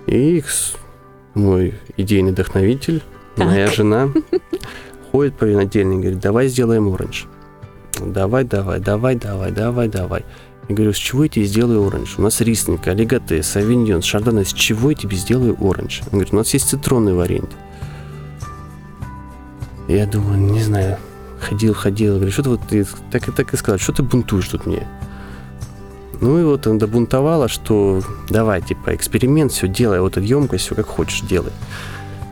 [0.06, 0.42] И
[1.34, 3.02] мой идейный вдохновитель,
[3.36, 3.46] так.
[3.46, 4.10] моя жена,
[5.10, 7.26] ходит по винодельне и говорит, давай сделаем оранж.
[8.00, 10.24] Давай, давай, давай, давай, давай, давай.
[10.68, 12.18] Я говорю, с чего я тебе сделаю оранж?
[12.18, 14.44] У нас рислинг, олиготе, савиньон, шардоне.
[14.44, 16.02] С чего я тебе сделаю оранж?
[16.06, 17.50] Он говорит, у нас есть цитронный вариант.
[19.88, 20.98] Я думаю, не знаю,
[21.40, 24.48] ходил, ходил, говорю, что ты вот ты так и так и сказал, что ты бунтуешь
[24.48, 24.86] тут мне?
[26.22, 28.00] Ну и вот он добунтовала, что
[28.30, 31.52] давай, типа, эксперимент, все делай, вот эту емкость, все как хочешь делай.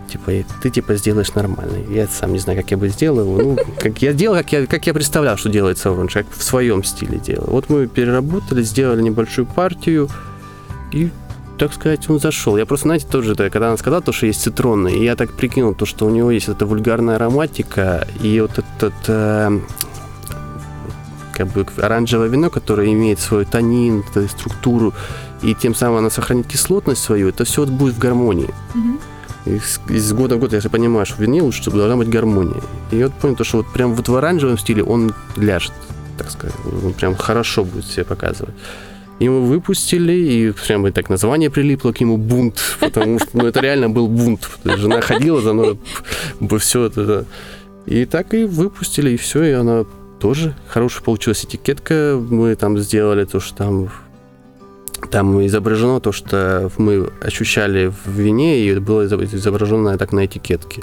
[0.09, 0.32] Типа,
[0.62, 1.78] ты типа сделаешь нормально.
[1.91, 3.26] Я сам не знаю, как я бы сделал.
[3.26, 6.84] Ну, как я делал, как я, как я представлял, что делается оранж, как в своем
[6.84, 7.49] стиле делал.
[7.49, 10.09] Вот мы переработали, сделали небольшую партию,
[10.93, 11.11] и
[11.59, 12.57] так сказать, он зашел.
[12.57, 15.74] Я просто, знаете, тоже, когда она сказала, то, что есть цитронный, и я так прикинул,
[15.74, 19.61] то, что у него есть эта вульгарная ароматика, и вот этот э,
[21.47, 24.93] как бы оранжевое вино, которое имеет свой тонин, структуру,
[25.43, 28.51] и тем самым она сохранит кислотность свою, это все вот будет в гармонии.
[28.74, 29.01] Mm-hmm.
[29.88, 32.61] Из года в год понимаю, что в вине лучше, чтобы должна быть гармония.
[32.91, 35.72] И я вот понял, то, что вот прям вот в оранжевом стиле он ляжет,
[36.18, 36.55] так сказать.
[36.84, 38.55] Он прям хорошо будет себя показывать.
[39.18, 43.61] Его выпустили, и прям и так название прилипло к нему «Бунт», потому что ну, это
[43.61, 44.49] реально был бунт.
[44.64, 45.78] Жена ходила за мной,
[46.59, 47.24] все это.
[47.86, 49.84] И так и выпустили, и все, и она
[50.21, 52.21] тоже хорошая получилась этикетка.
[52.31, 53.91] Мы там сделали то, что там
[55.11, 60.83] там изображено то, что мы ощущали в вине, и было изображено так на этикетке.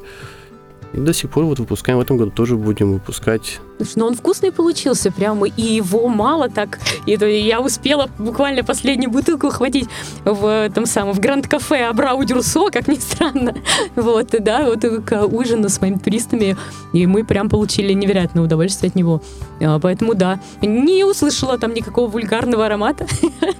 [0.93, 3.59] И до сих пор вот выпускаем, в этом году тоже будем выпускать.
[3.77, 6.79] Слушай, ну он вкусный получился прямо, и его мало так.
[7.05, 9.87] И я успела буквально последнюю бутылку хватить
[10.25, 13.55] в том самом, в Гранд-кафе Абрау Дюрсо, как ни странно.
[13.95, 16.57] Вот, да, вот к ужину с моими туристами,
[16.93, 19.21] и мы прям получили невероятное удовольствие от него.
[19.61, 23.05] А, поэтому да, не услышала там никакого вульгарного аромата.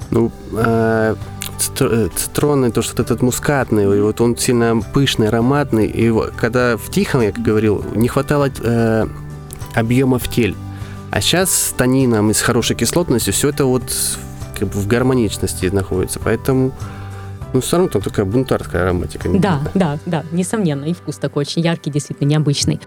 [0.09, 1.15] Ну, а,
[1.57, 5.87] цитронный, то, что этот мускатный, и вот он сильно пышный, ароматный.
[5.87, 9.07] И когда в тихом, я говорил, не хватало э,
[9.75, 10.55] объема в теле.
[11.11, 13.83] А сейчас с тонином и с хорошей кислотностью все это вот
[14.57, 16.19] как бы в гармоничности находится.
[16.19, 16.71] Поэтому
[17.53, 19.29] ну, все равно там такая бунтарская ароматика.
[19.29, 20.85] Да, да, да, несомненно.
[20.85, 22.79] И вкус такой очень яркий, действительно необычный.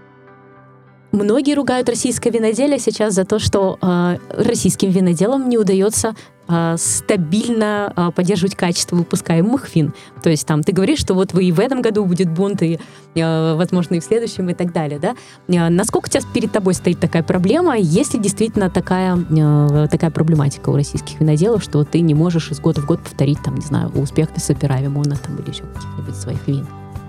[1.11, 6.40] Многие ругают российское виноделие сейчас за то, что э, российским виноделам не удается э,
[6.77, 9.93] стабильно э, поддерживать качество выпускаемых вин.
[10.21, 12.79] То есть там ты говоришь, что вот вы и в этом году будет бунт, и,
[13.15, 14.99] э, возможно, и в следующем, и так далее.
[14.99, 15.15] Да?
[15.47, 17.77] Э, насколько тебя перед тобой стоит такая проблема?
[17.77, 22.59] Есть ли действительно такая, э, такая проблематика у российских виноделов, что ты не можешь из
[22.59, 26.47] года в год повторить, там, не знаю, успех Тесопера, Вимона там, или еще каких-нибудь своих
[26.47, 26.67] вин?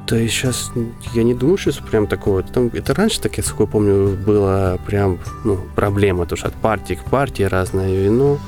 [0.09, 0.73] Да и сейчас
[1.15, 2.43] я не думаю, что прям такое.
[2.43, 6.95] Там, это раньше, так я сколько помню, была прям ну, проблема, то что от партии
[6.95, 8.39] к партии разное вино.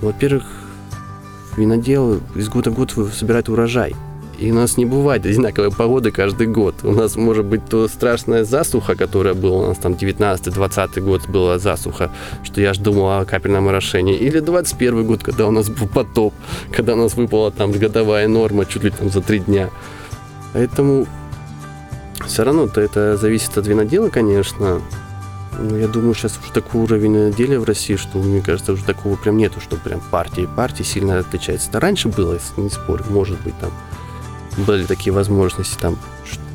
[0.00, 0.44] Во-первых,
[1.56, 3.94] винодел из года в год собирает урожай.
[4.38, 6.76] И у нас не бывает одинаковой погоды каждый год.
[6.84, 11.58] У нас может быть то страшная засуха, которая была у нас там 19-20 год была
[11.58, 12.12] засуха,
[12.44, 14.16] что я ж думал о капельном орошении.
[14.16, 16.34] Или 21 год, когда у нас был потоп,
[16.70, 19.70] когда у нас выпала там годовая норма чуть ли там за три дня.
[20.52, 21.08] Поэтому
[22.24, 24.80] все равно-то это зависит от винодела, конечно.
[25.58, 29.16] Но я думаю, сейчас уже такой уровень виноделия в России, что, мне кажется, уже такого
[29.16, 31.68] прям нету, что прям партии и партии сильно отличаются.
[31.68, 33.72] Это раньше было, не спорю, может быть, там
[34.66, 35.98] были такие возможности, там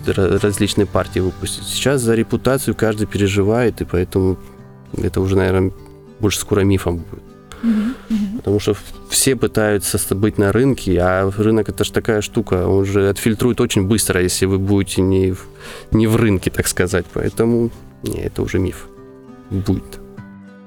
[0.06, 1.66] различные партии выпустить.
[1.66, 4.38] Сейчас за репутацию каждый переживает, и поэтому
[4.98, 5.72] это уже, наверное,
[6.20, 7.24] больше скоро мифом будет.
[8.38, 8.76] Потому что
[9.10, 13.88] все пытаются быть на рынке, а рынок это же такая штука, он же отфильтрует очень
[13.88, 15.46] быстро, если вы будете не в,
[15.92, 17.06] не в рынке, так сказать.
[17.14, 17.70] Поэтому
[18.04, 18.88] не, это уже миф.
[19.50, 20.03] Будет.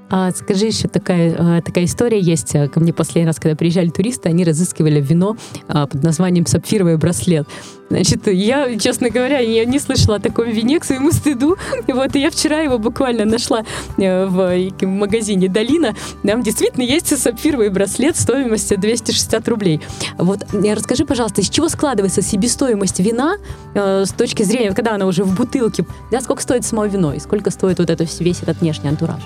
[0.08, 2.52] А скажи, еще такая, такая история есть.
[2.72, 5.36] Ко мне последний раз, когда приезжали туристы, они разыскивали вино
[5.68, 7.46] а, под названием «Сапфировый браслет».
[7.88, 11.56] Значит, я, честно говоря, я не слышала о таком вине к своему стыду.
[11.86, 13.62] Вот, и я вчера его буквально нашла
[13.96, 15.94] э, в магазине «Долина».
[16.24, 19.80] Там действительно есть сапфировый браслет стоимостью 260 рублей.
[20.18, 23.36] Вот, э, расскажи, пожалуйста, из чего складывается себестоимость вина
[23.74, 27.20] э, с точки зрения, когда она уже в бутылке, да, сколько стоит само вино и
[27.20, 29.22] сколько стоит вот это, весь этот внешний антураж?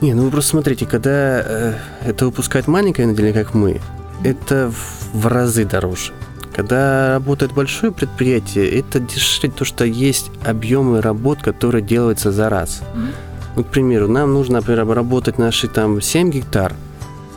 [0.00, 1.74] Не, ну вы просто смотрите, когда э,
[2.04, 3.80] это выпускает маленькое виноделие, как мы,
[4.22, 6.12] это в, в разы дороже.
[6.54, 12.82] Когда работает большое предприятие, это дешевле, то, что есть объемы работ, которые делаются за раз.
[12.94, 13.08] Mm-hmm.
[13.56, 16.74] Ну, к примеру, нам нужно, например, обработать наши там 7 гектар,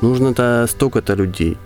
[0.01, 1.57] нужно-то столько-то людей,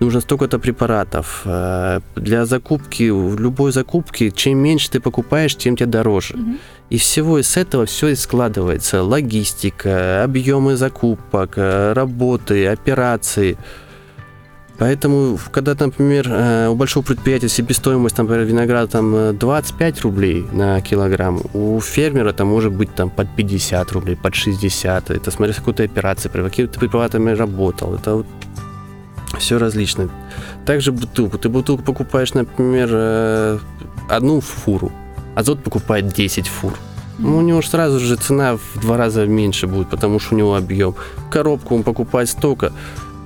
[0.00, 1.42] нужно столько-то препаратов.
[1.44, 6.34] Э, для закупки, любой закупке, чем меньше ты покупаешь, тем тебе дороже.
[6.34, 6.58] Mm-hmm.
[6.90, 9.02] И всего из этого все и складывается.
[9.02, 13.56] Логистика, объемы закупок, э, работы, операции–
[14.76, 21.40] Поэтому, когда, например, э, у большого предприятия себестоимость, например, винограда там 25 рублей на килограмм,
[21.52, 25.10] у фермера там может быть там под 50 рублей, под 60.
[25.10, 27.94] Это смотря с какой-то операцией, при какими-то препаратами работал.
[27.94, 28.26] Это вот
[29.38, 30.08] все различно.
[30.66, 31.38] Также бутылку.
[31.38, 33.58] Ты бутылку покупаешь, например, э,
[34.08, 34.90] одну фуру,
[35.34, 36.74] азот покупает 10 фур.
[37.18, 40.38] Ну, у него же сразу же цена в два раза меньше будет, потому что у
[40.38, 40.96] него объем.
[41.30, 42.72] Коробку он покупает столько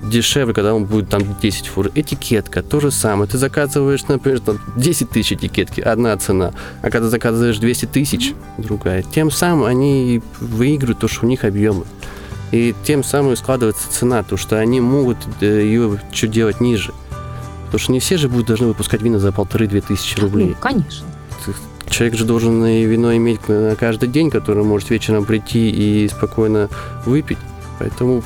[0.03, 1.91] дешевле, когда он будет там 10 фур.
[1.95, 3.29] Этикетка, то же самое.
[3.29, 6.53] Ты заказываешь, например, там 10 тысяч этикетки, одна цена.
[6.83, 9.03] А когда заказываешь 200 тысяч, другая.
[9.03, 11.85] Тем самым они выигрывают то, что у них объемы.
[12.53, 16.93] И тем самым складывается цена, то, что они могут э, ее что делать ниже.
[17.67, 20.49] Потому что не все же будут должны выпускать вина за полторы-две тысячи рублей.
[20.49, 21.07] Ну, конечно.
[21.91, 23.41] Человек же должен и вино иметь
[23.79, 26.69] каждый день, который может вечером прийти и спокойно
[27.07, 27.39] выпить.
[27.79, 28.23] Поэтому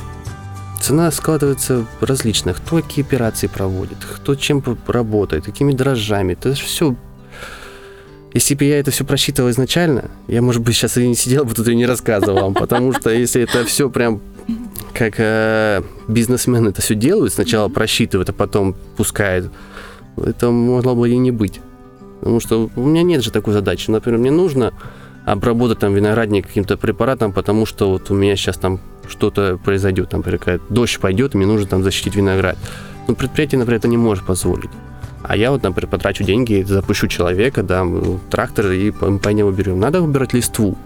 [0.81, 2.53] цена складывается различно.
[2.53, 6.33] Кто какие операции проводит, кто чем работает, какими дрожжами.
[6.33, 6.95] Это же все
[8.33, 11.53] если бы я это все просчитывал изначально, я, может быть, сейчас и не сидел бы
[11.53, 14.21] тут и не рассказывал вам, потому что если это все прям
[14.93, 19.51] как э, бизнесмены это все делают, сначала просчитывают, а потом пускают,
[20.17, 21.61] это могло бы и не быть.
[22.23, 23.91] Потому что у меня нет же такой задачи.
[23.91, 24.71] Например, мне нужно
[25.25, 30.23] обработать там виноградник каким-то препаратом, потому что вот у меня сейчас там что-то произойдет, там,
[30.25, 32.57] например, дождь пойдет, мне нужно там защитить виноград.
[33.09, 34.69] Но предприятие, например, это не может позволить.
[35.21, 39.81] А я вот, например, потрачу деньги, запущу человека, дам трактор и по него берем.
[39.81, 40.77] Надо выбирать листву.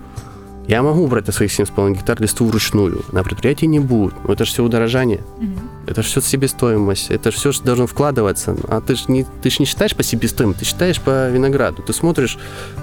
[0.68, 3.04] Я могу убрать на своих 7,5 гектар листву вручную.
[3.12, 4.16] На предприятии не будет.
[4.24, 5.22] Но это же все удорожание.
[5.38, 5.77] Угу.
[5.88, 7.10] Это же все себестоимость.
[7.10, 8.56] Это же все что должно вкладываться.
[8.68, 11.82] А ты же не, ты ж не считаешь по себестоимости, ты считаешь по винограду.
[11.82, 12.38] Ты смотришь,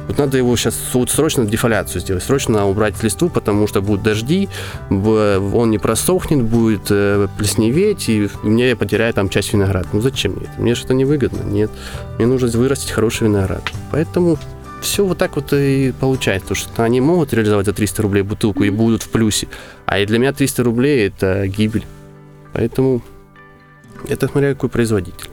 [0.09, 4.49] вот надо его сейчас вот срочно дефоляцию сделать, срочно убрать листву, потому что будут дожди,
[4.89, 9.89] он не просохнет, будет э, плесневеть, и мне я потеряю там часть винограда.
[9.93, 10.63] Ну зачем мне это?
[10.63, 11.43] Мне что-то невыгодно.
[11.43, 11.71] Нет.
[12.17, 13.63] Мне нужно вырастить хороший виноград.
[13.91, 14.39] Поэтому
[14.81, 18.71] все вот так вот и получается, что они могут реализовать за 300 рублей бутылку и
[18.71, 19.49] будут в плюсе,
[19.87, 21.85] а и для меня 300 рублей это гибель.
[22.55, 23.03] Поэтому
[24.09, 25.31] это смотря какой производитель.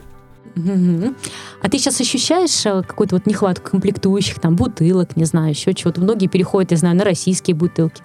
[0.54, 6.02] А ты сейчас ощущаешь э, какую-то вот нехватку комплектующих, там, бутылок, не знаю, еще чего-то?
[6.02, 8.02] Многие переходят, я знаю, на российские бутылки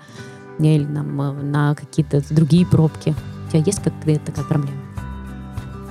[0.59, 3.15] или там, э, на какие-то другие пробки.
[3.47, 4.77] У тебя есть какая-то такая проблема?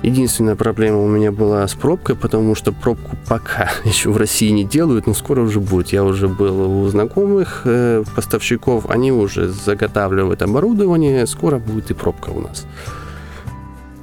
[0.03, 4.63] Единственная проблема у меня была с пробкой, потому что пробку пока еще в России не
[4.63, 5.89] делают, но скоро уже будет.
[5.89, 12.29] Я уже был у знакомых э, поставщиков, они уже заготавливают оборудование, скоро будет и пробка
[12.29, 12.65] у нас.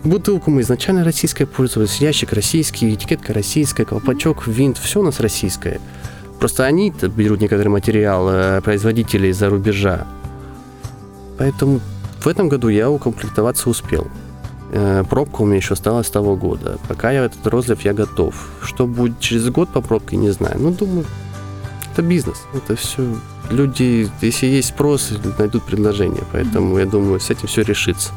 [0.04, 5.80] Бутылку мы изначально российская пользовались, ящик российский, этикетка российская, колпачок, винт, все у нас российское.
[6.38, 10.06] Просто они берут некоторый материал э, производителей из-за рубежа.
[11.38, 11.80] Поэтому
[12.20, 14.06] в этом году я укомплектоваться успел.
[14.72, 16.78] Э, пробка у меня еще осталась с того года.
[16.86, 18.34] Пока я этот розлив, я готов.
[18.60, 20.56] Что будет через год по пробке, не знаю.
[20.58, 21.06] Ну, думаю,
[21.90, 22.42] это бизнес.
[22.52, 23.06] Это все
[23.50, 26.24] люди, если есть спрос, найдут предложение.
[26.30, 28.10] Поэтому я думаю, с этим все решится.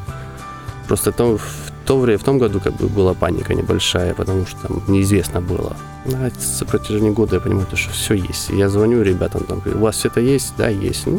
[0.86, 4.68] Просто то, в то время, в том году как бы была паника небольшая, потому что
[4.68, 5.74] там неизвестно было.
[6.04, 6.30] На
[6.66, 8.50] протяжении года я понимаю, что все есть.
[8.50, 10.52] Я звоню ребятам, там, у вас все это есть?
[10.58, 11.06] Да, есть.
[11.06, 11.18] Ну,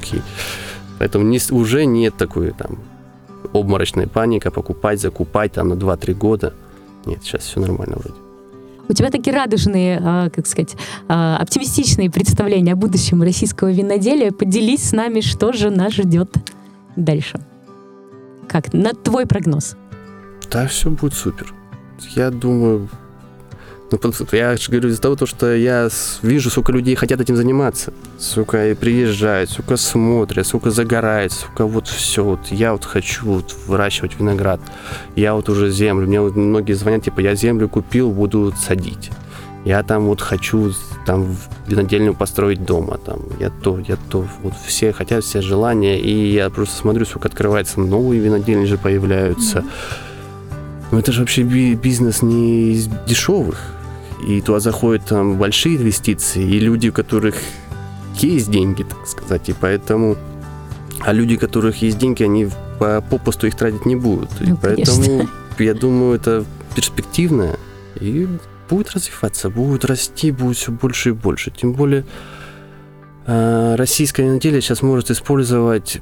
[0.00, 0.22] окей.
[0.98, 2.78] Поэтому не, уже нет такой там
[3.52, 6.54] обморочная паника, покупать, закупать там на 2-3 года.
[7.04, 8.18] Нет, сейчас все нормально вроде.
[8.88, 10.74] У тебя такие радужные, а, как сказать,
[11.08, 14.32] а, оптимистичные представления о будущем российского виноделия.
[14.32, 16.30] Поделись с нами, что же нас ждет
[16.96, 17.40] дальше.
[18.48, 19.76] Как на твой прогноз?
[20.52, 21.54] Да, все будет супер.
[22.14, 22.88] Я думаю,
[23.90, 23.98] ну,
[24.32, 25.88] я же говорю из-за того, что я
[26.22, 27.92] вижу, сколько людей хотят этим заниматься.
[28.18, 32.24] Сука, и приезжают, сука, смотрят, сука, загорают, сука, вот все.
[32.24, 34.60] Вот я вот хочу вот выращивать виноград.
[35.16, 36.06] Я вот уже землю.
[36.06, 39.10] Мне вот многие звонят, типа, я землю купил, буду садить.
[39.64, 40.72] Я там вот хочу
[41.06, 41.36] там
[41.66, 46.50] винодельню построить дома, там, я то, я то, вот все хотят, все желания, и я
[46.50, 49.58] просто смотрю, сколько открывается, новые винодельни же появляются.
[49.60, 50.11] Mm-hmm.
[50.92, 53.72] Но это же вообще бизнес не из дешевых
[54.26, 57.34] и туда заходят там большие инвестиции, и люди, у которых
[58.18, 60.16] есть деньги, так сказать, и поэтому...
[61.00, 64.30] А люди, у которых есть деньги, они попусту их тратить не будут.
[64.38, 65.28] Ну, и поэтому,
[65.58, 66.44] я думаю, это
[66.76, 67.56] перспективно
[67.98, 68.28] и
[68.68, 71.50] будет развиваться, будет расти, будет все больше и больше.
[71.50, 72.04] Тем более
[73.26, 76.00] а, российская неделя сейчас может использовать,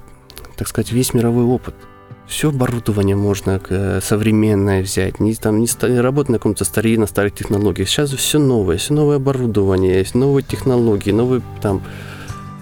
[0.57, 1.74] так сказать, весь мировой опыт–
[2.31, 7.35] все оборудование можно э, современное взять, не, там, не работать на каком-то старе, на старых
[7.35, 7.89] технологиях.
[7.89, 11.83] Сейчас все новое, все новое оборудование, есть новые технологии, новые там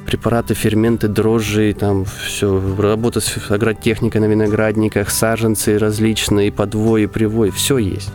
[0.06, 7.50] препараты, ферменты, дрожжи, там все, работа с агротехникой на виноградниках, саженцы различные, подвой и привой,
[7.50, 8.10] все есть.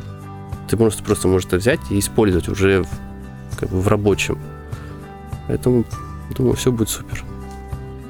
[0.68, 2.90] Ты можешь просто можешь это взять и использовать уже в,
[3.60, 4.40] как бы в рабочем.
[5.48, 5.86] Поэтому,
[6.36, 7.24] думаю, все будет супер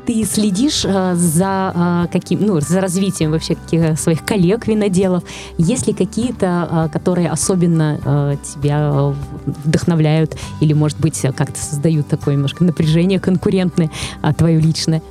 [0.06, 5.24] ты следишь э, за э, каким, ну, за развитием вообще каких своих коллег виноделов?
[5.58, 9.14] Есть ли какие-то, э, которые особенно тебя
[9.46, 13.90] вдохновляют или, может быть, как-то создают такое немножко напряжение конкурентное,
[14.22, 15.02] а твое личное?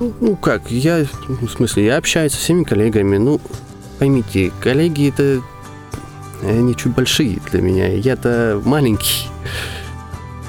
[0.00, 3.16] Ну как, я, в смысле, я общаюсь со всеми коллегами.
[3.16, 3.40] Ну,
[3.98, 5.40] поймите, коллеги это
[6.42, 7.88] они чуть большие для меня.
[7.88, 9.28] Я-то маленький.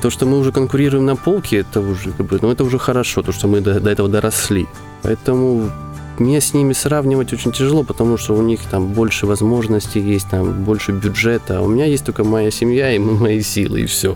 [0.05, 3.23] То, что мы уже конкурируем на полке, это уже, как бы, ну, это уже хорошо,
[3.23, 4.67] то, что мы до, до этого доросли.
[5.01, 5.71] Поэтому
[6.19, 10.63] мне с ними сравнивать очень тяжело, потому что у них там больше возможностей есть, там
[10.63, 11.57] больше бюджета.
[11.57, 14.15] А у меня есть только моя семья и мои силы, и все.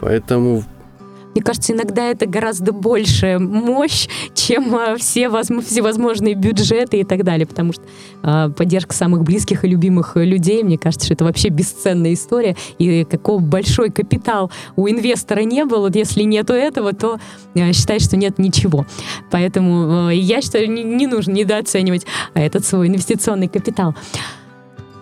[0.00, 0.64] Поэтому
[1.34, 7.46] мне кажется, иногда это гораздо большая мощь, чем а, все всевозможные бюджеты и так далее,
[7.46, 7.82] потому что
[8.22, 13.04] э, поддержка самых близких и любимых людей, мне кажется, что это вообще бесценная история, и
[13.04, 17.18] какой большой капитал у инвестора не было, вот если нету этого, то
[17.54, 18.86] э, считай, что нет ничего.
[19.30, 23.94] Поэтому я считаю, не, нужно недооценивать этот свой инвестиционный капитал.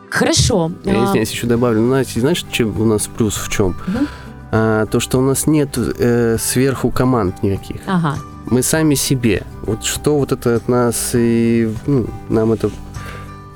[0.09, 0.73] Хорошо.
[0.85, 1.81] Я, извиняюсь, еще добавлю.
[1.81, 3.71] Ну, Настя, знаешь, чем у нас плюс в чем?
[3.89, 4.07] Угу
[4.55, 7.81] а, то, что у нас нет э, сверху команд никаких.
[7.87, 8.17] Ага.
[8.47, 9.45] Мы сами себе.
[9.63, 12.71] Вот что вот это от нас и ну, нам это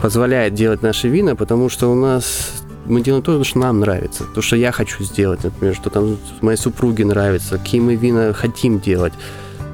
[0.01, 4.41] позволяет делать наши вина, потому что у нас мы делаем то, что нам нравится, то,
[4.41, 9.13] что я хочу сделать, например, что там моей супруге нравится, какие мы вина хотим делать.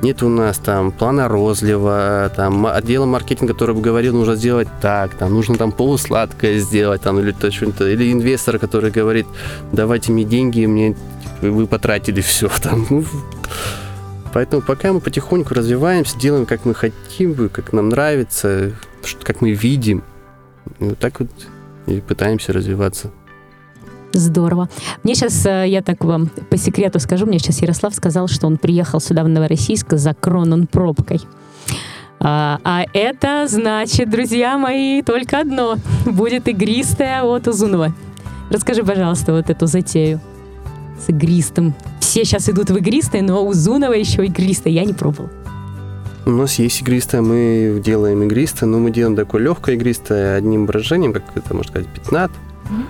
[0.02, 5.14] Нет у нас там плана розлива, там отдела маркетинга, который бы говорил, нужно сделать так,
[5.14, 9.26] там нужно там полусладкое сделать, там, или, то, что-то, или инвестор, который говорит,
[9.70, 10.96] давайте мне деньги, мне
[11.50, 12.86] вы потратили все там.
[12.90, 13.04] Ну,
[14.32, 18.72] поэтому пока мы потихоньку развиваемся, делаем, как мы хотим, как нам нравится,
[19.22, 20.02] как мы видим.
[20.78, 21.30] И вот так вот
[21.86, 23.10] и пытаемся развиваться.
[24.12, 24.68] Здорово.
[25.02, 28.58] Мне сейчас, э, я так вам по секрету скажу, мне сейчас Ярослав сказал, что он
[28.58, 31.22] приехал сюда в Новороссийск за кронон пробкой.
[32.20, 35.76] А, а это значит, друзья мои, только одно.
[36.04, 37.94] Будет игристая от Узунова.
[38.50, 40.20] Расскажи, пожалуйста, вот эту затею
[40.98, 41.74] с игристым.
[42.00, 44.72] Все сейчас идут в игристое, но у Зунова еще игристое.
[44.72, 45.30] Я не пробовал.
[46.24, 51.12] У нас есть игристое, мы делаем игристое, но мы делаем такое легкое игристое одним брожением,
[51.12, 52.36] как это можно сказать, 15.
[52.36, 52.84] Mm-hmm.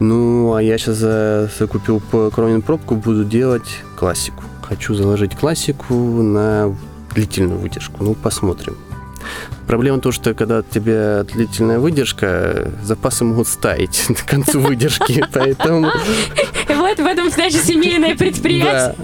[0.00, 0.98] Ну, а я сейчас
[1.58, 4.44] закупил по Кронин пробку, буду делать классику.
[4.62, 6.74] Хочу заложить классику на
[7.14, 8.04] длительную выдержку.
[8.04, 8.76] Ну, посмотрим.
[9.66, 15.90] Проблема то, что когда у тебя длительная выдержка, запасы могут стаять к концу выдержки, поэтому...
[16.78, 18.94] Вот в этом, значит, семейное предприятие.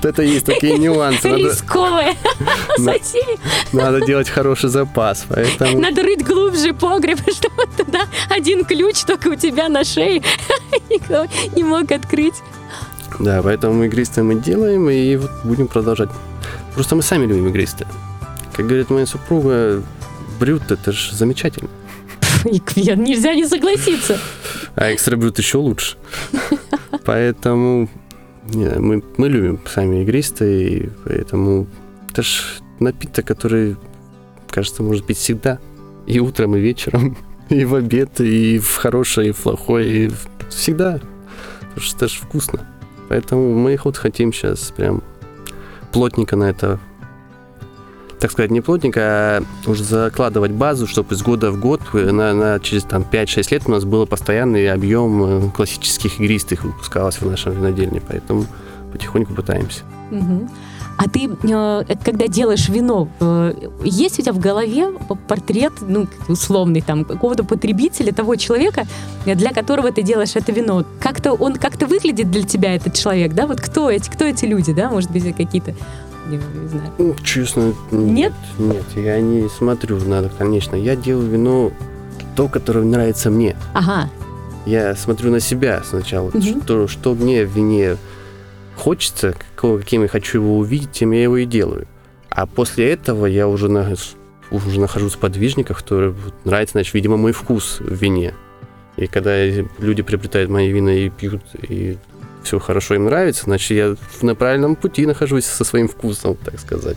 [0.00, 1.28] Да, это есть такие нюансы.
[1.28, 2.16] Рисковые
[3.72, 5.78] Надо делать хороший запас, поэтому...
[5.78, 8.00] Надо рыть глубже погреб, чтобы туда
[8.30, 10.22] один ключ только у тебя на шее
[10.90, 12.34] никто не мог открыть.
[13.18, 16.08] Да, поэтому игристые мы делаем и вот будем продолжать.
[16.74, 17.88] Просто мы сами любим игристые.
[18.54, 19.82] Как говорит моя супруга,
[20.40, 21.68] брют это же замечательно.
[22.44, 24.18] Нельзя не согласиться.
[24.78, 25.96] А экстра брют еще лучше.
[27.04, 27.88] Поэтому
[28.44, 31.66] не, мы, мы любим сами игристые, поэтому
[32.08, 32.42] это же
[32.78, 33.76] напиток, который,
[34.48, 35.58] кажется, может быть всегда.
[36.06, 37.16] И утром, и вечером,
[37.48, 40.10] и в обед, и в хорошее, и в плохое, и
[40.48, 41.00] всегда.
[41.60, 42.64] Потому что это же вкусно.
[43.08, 45.02] Поэтому мы вот хотим сейчас прям
[45.90, 46.78] плотненько на это
[48.20, 52.34] так сказать, не плотник, а уже закладывать базу, чтобы из года в год, э, на,
[52.34, 57.30] на, через там, 5-6 лет у нас был постоянный объем э, классических игристых выпускалось в
[57.30, 58.46] нашем винодельне, поэтому
[58.92, 59.82] потихоньку пытаемся.
[60.10, 60.48] Угу.
[60.96, 63.08] А ты, э, когда делаешь вино,
[63.84, 64.88] есть у тебя в голове
[65.28, 68.84] портрет, ну, условный, там, какого-то потребителя, того человека,
[69.24, 70.84] для которого ты делаешь это вино?
[71.00, 73.46] Как-то он как-то выглядит для тебя, этот человек, да?
[73.46, 74.90] Вот кто эти, кто эти люди, да?
[74.90, 75.74] Может быть, какие-то
[76.28, 76.92] не, не знаю.
[76.98, 78.32] Ну, честно, нет?
[78.58, 80.76] Нет, я не смотрю, надо, конечно.
[80.76, 81.72] Я делаю вино
[82.36, 83.56] то, которое нравится мне.
[83.74, 84.10] Ага.
[84.66, 86.40] Я смотрю на себя сначала, угу.
[86.40, 87.96] что, что мне в вине
[88.76, 91.86] хочется, какого, каким я хочу его увидеть, тем я его и делаю.
[92.30, 93.94] А после этого я уже, на,
[94.50, 96.14] уже нахожусь в подвижниках, которые
[96.44, 98.34] нравится, значит, видимо, мой вкус в вине.
[98.96, 99.44] И когда
[99.78, 101.96] люди приобретают мои вина и пьют, и
[102.42, 106.96] все хорошо им нравится, значит, я на правильном пути нахожусь со своим вкусом, так сказать.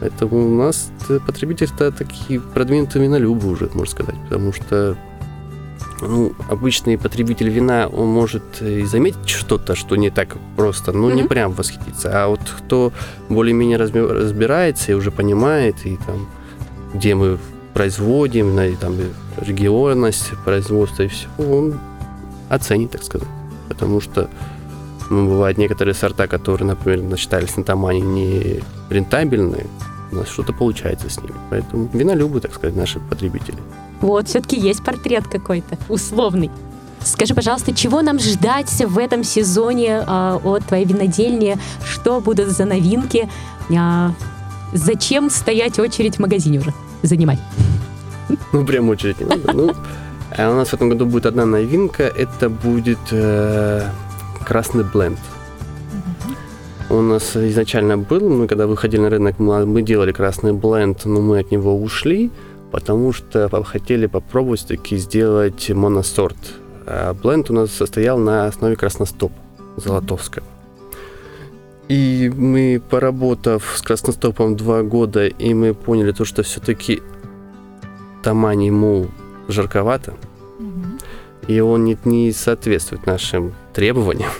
[0.00, 0.90] Поэтому у нас
[1.26, 4.96] потребитель-то такие продвинутые винолюбы уже, можно сказать, потому что
[6.00, 11.14] ну, обычный потребитель вина, он может и заметить что-то, что не так просто, но mm-hmm.
[11.14, 12.10] не прям восхититься.
[12.12, 12.92] А вот кто
[13.28, 16.28] более-менее разбирается и уже понимает, и там,
[16.94, 17.38] где мы
[17.74, 18.94] производим, и там
[19.40, 21.78] регионность производства и все, он
[22.48, 23.28] оценит, так сказать.
[23.68, 24.28] Потому что
[25.10, 28.60] ну, бывают некоторые сорта, которые, например, насчитались на Тамане не
[28.90, 29.66] рентабельные,
[30.12, 31.34] у нас что-то получается с ними.
[31.50, 33.58] Поэтому винолюбы, так сказать, наши потребители.
[34.00, 36.50] Вот, все-таки есть портрет какой-то, условный.
[37.02, 41.56] Скажи, пожалуйста, чего нам ждать в этом сезоне э, от твоей винодельни?
[41.84, 43.28] Что будут за новинки?
[43.70, 44.10] Э,
[44.72, 46.74] зачем стоять очередь в магазине уже?
[47.02, 47.38] Занимать.
[48.52, 49.52] Ну, прям очередь не надо.
[49.52, 49.74] Ну,
[50.36, 52.02] а у нас в этом году будет одна новинка.
[52.02, 53.88] Это будет э,
[54.46, 55.18] красный бленд.
[56.90, 61.40] У нас изначально был, мы когда выходили на рынок, мы делали красный бленд, но мы
[61.40, 62.30] от него ушли
[62.70, 66.36] потому что хотели попробовать таки сделать моносорт.
[66.86, 69.32] А бленд у нас состоял на основе красностоп
[69.76, 70.44] золотовского.
[71.88, 77.02] И мы, поработав с красностопом два года, и мы поняли то, что все-таки
[78.22, 79.08] Тамань ему
[79.48, 80.14] жарковато,
[81.48, 84.30] и он не, не соответствует нашим требованиям.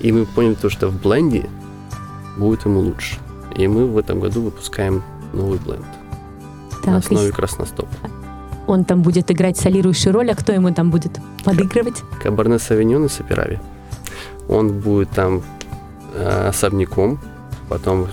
[0.00, 1.48] И мы поняли то, что в бленде
[2.36, 3.18] будет ему лучше.
[3.56, 5.84] И мы в этом году выпускаем новый бленд
[6.82, 7.32] так, на основе и...
[7.32, 7.92] красностопа.
[8.68, 12.02] Он там будет играть солирующую роль, а кто ему там будет подыгрывать?
[12.22, 13.58] Кабарне Савиньон и Саперави.
[14.48, 15.42] Он будет там
[16.14, 17.18] э, особняком,
[17.68, 18.06] потом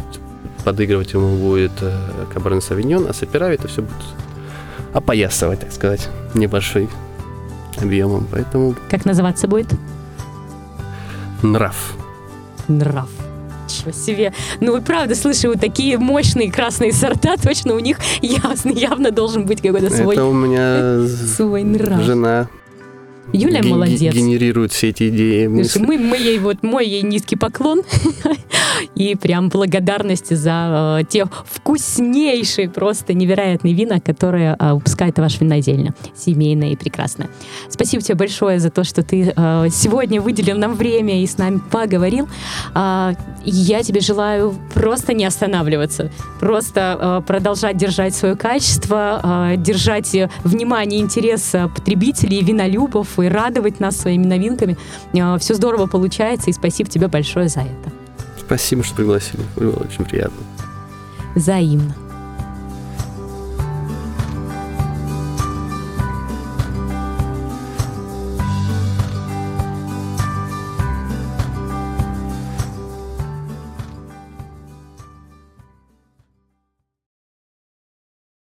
[0.63, 1.93] подыгрывать ему будет э,
[2.33, 3.93] Кабарне Савиньон, а Саперави это все будет
[4.95, 6.89] опоясывать, так сказать, небольшой
[7.81, 8.27] объемом.
[8.31, 8.75] Поэтому...
[8.89, 9.67] Как называться будет?
[11.41, 11.93] Нрав.
[12.67, 13.09] Нрав.
[13.65, 14.33] Ничего себе.
[14.61, 19.61] Ну, правда, слышу, вот такие мощные красные сорта, точно у них ясно, явно должен быть
[19.61, 20.15] какой-то свой...
[20.15, 22.01] Это у меня свой нрав.
[22.01, 22.47] жена
[23.35, 24.13] Юля ген- молодец.
[24.13, 25.47] Генерирует все эти идеи.
[25.47, 25.79] Мысли.
[25.79, 27.81] Мы, мы ей вот мой ей низкий поклон
[28.95, 35.93] и прям благодарность за э, те вкуснейшие, просто невероятные вина, которые э, выпускает ваша винодельня,
[36.15, 37.29] семейная и прекрасная.
[37.69, 41.59] Спасибо тебе большое за то, что ты э, сегодня выделил нам время и с нами
[41.71, 42.27] поговорил.
[42.73, 43.13] Э,
[43.43, 50.99] я тебе желаю просто не останавливаться, просто э, продолжать держать свое качество, э, держать внимание
[50.99, 54.77] и интерес потребителей, винолюбов и радовать нас своими новинками.
[55.13, 57.91] Э, Все здорово получается, и спасибо тебе большое за это.
[58.39, 59.43] Спасибо, что пригласили.
[59.55, 60.37] Было очень приятно.
[61.35, 61.95] Взаимно.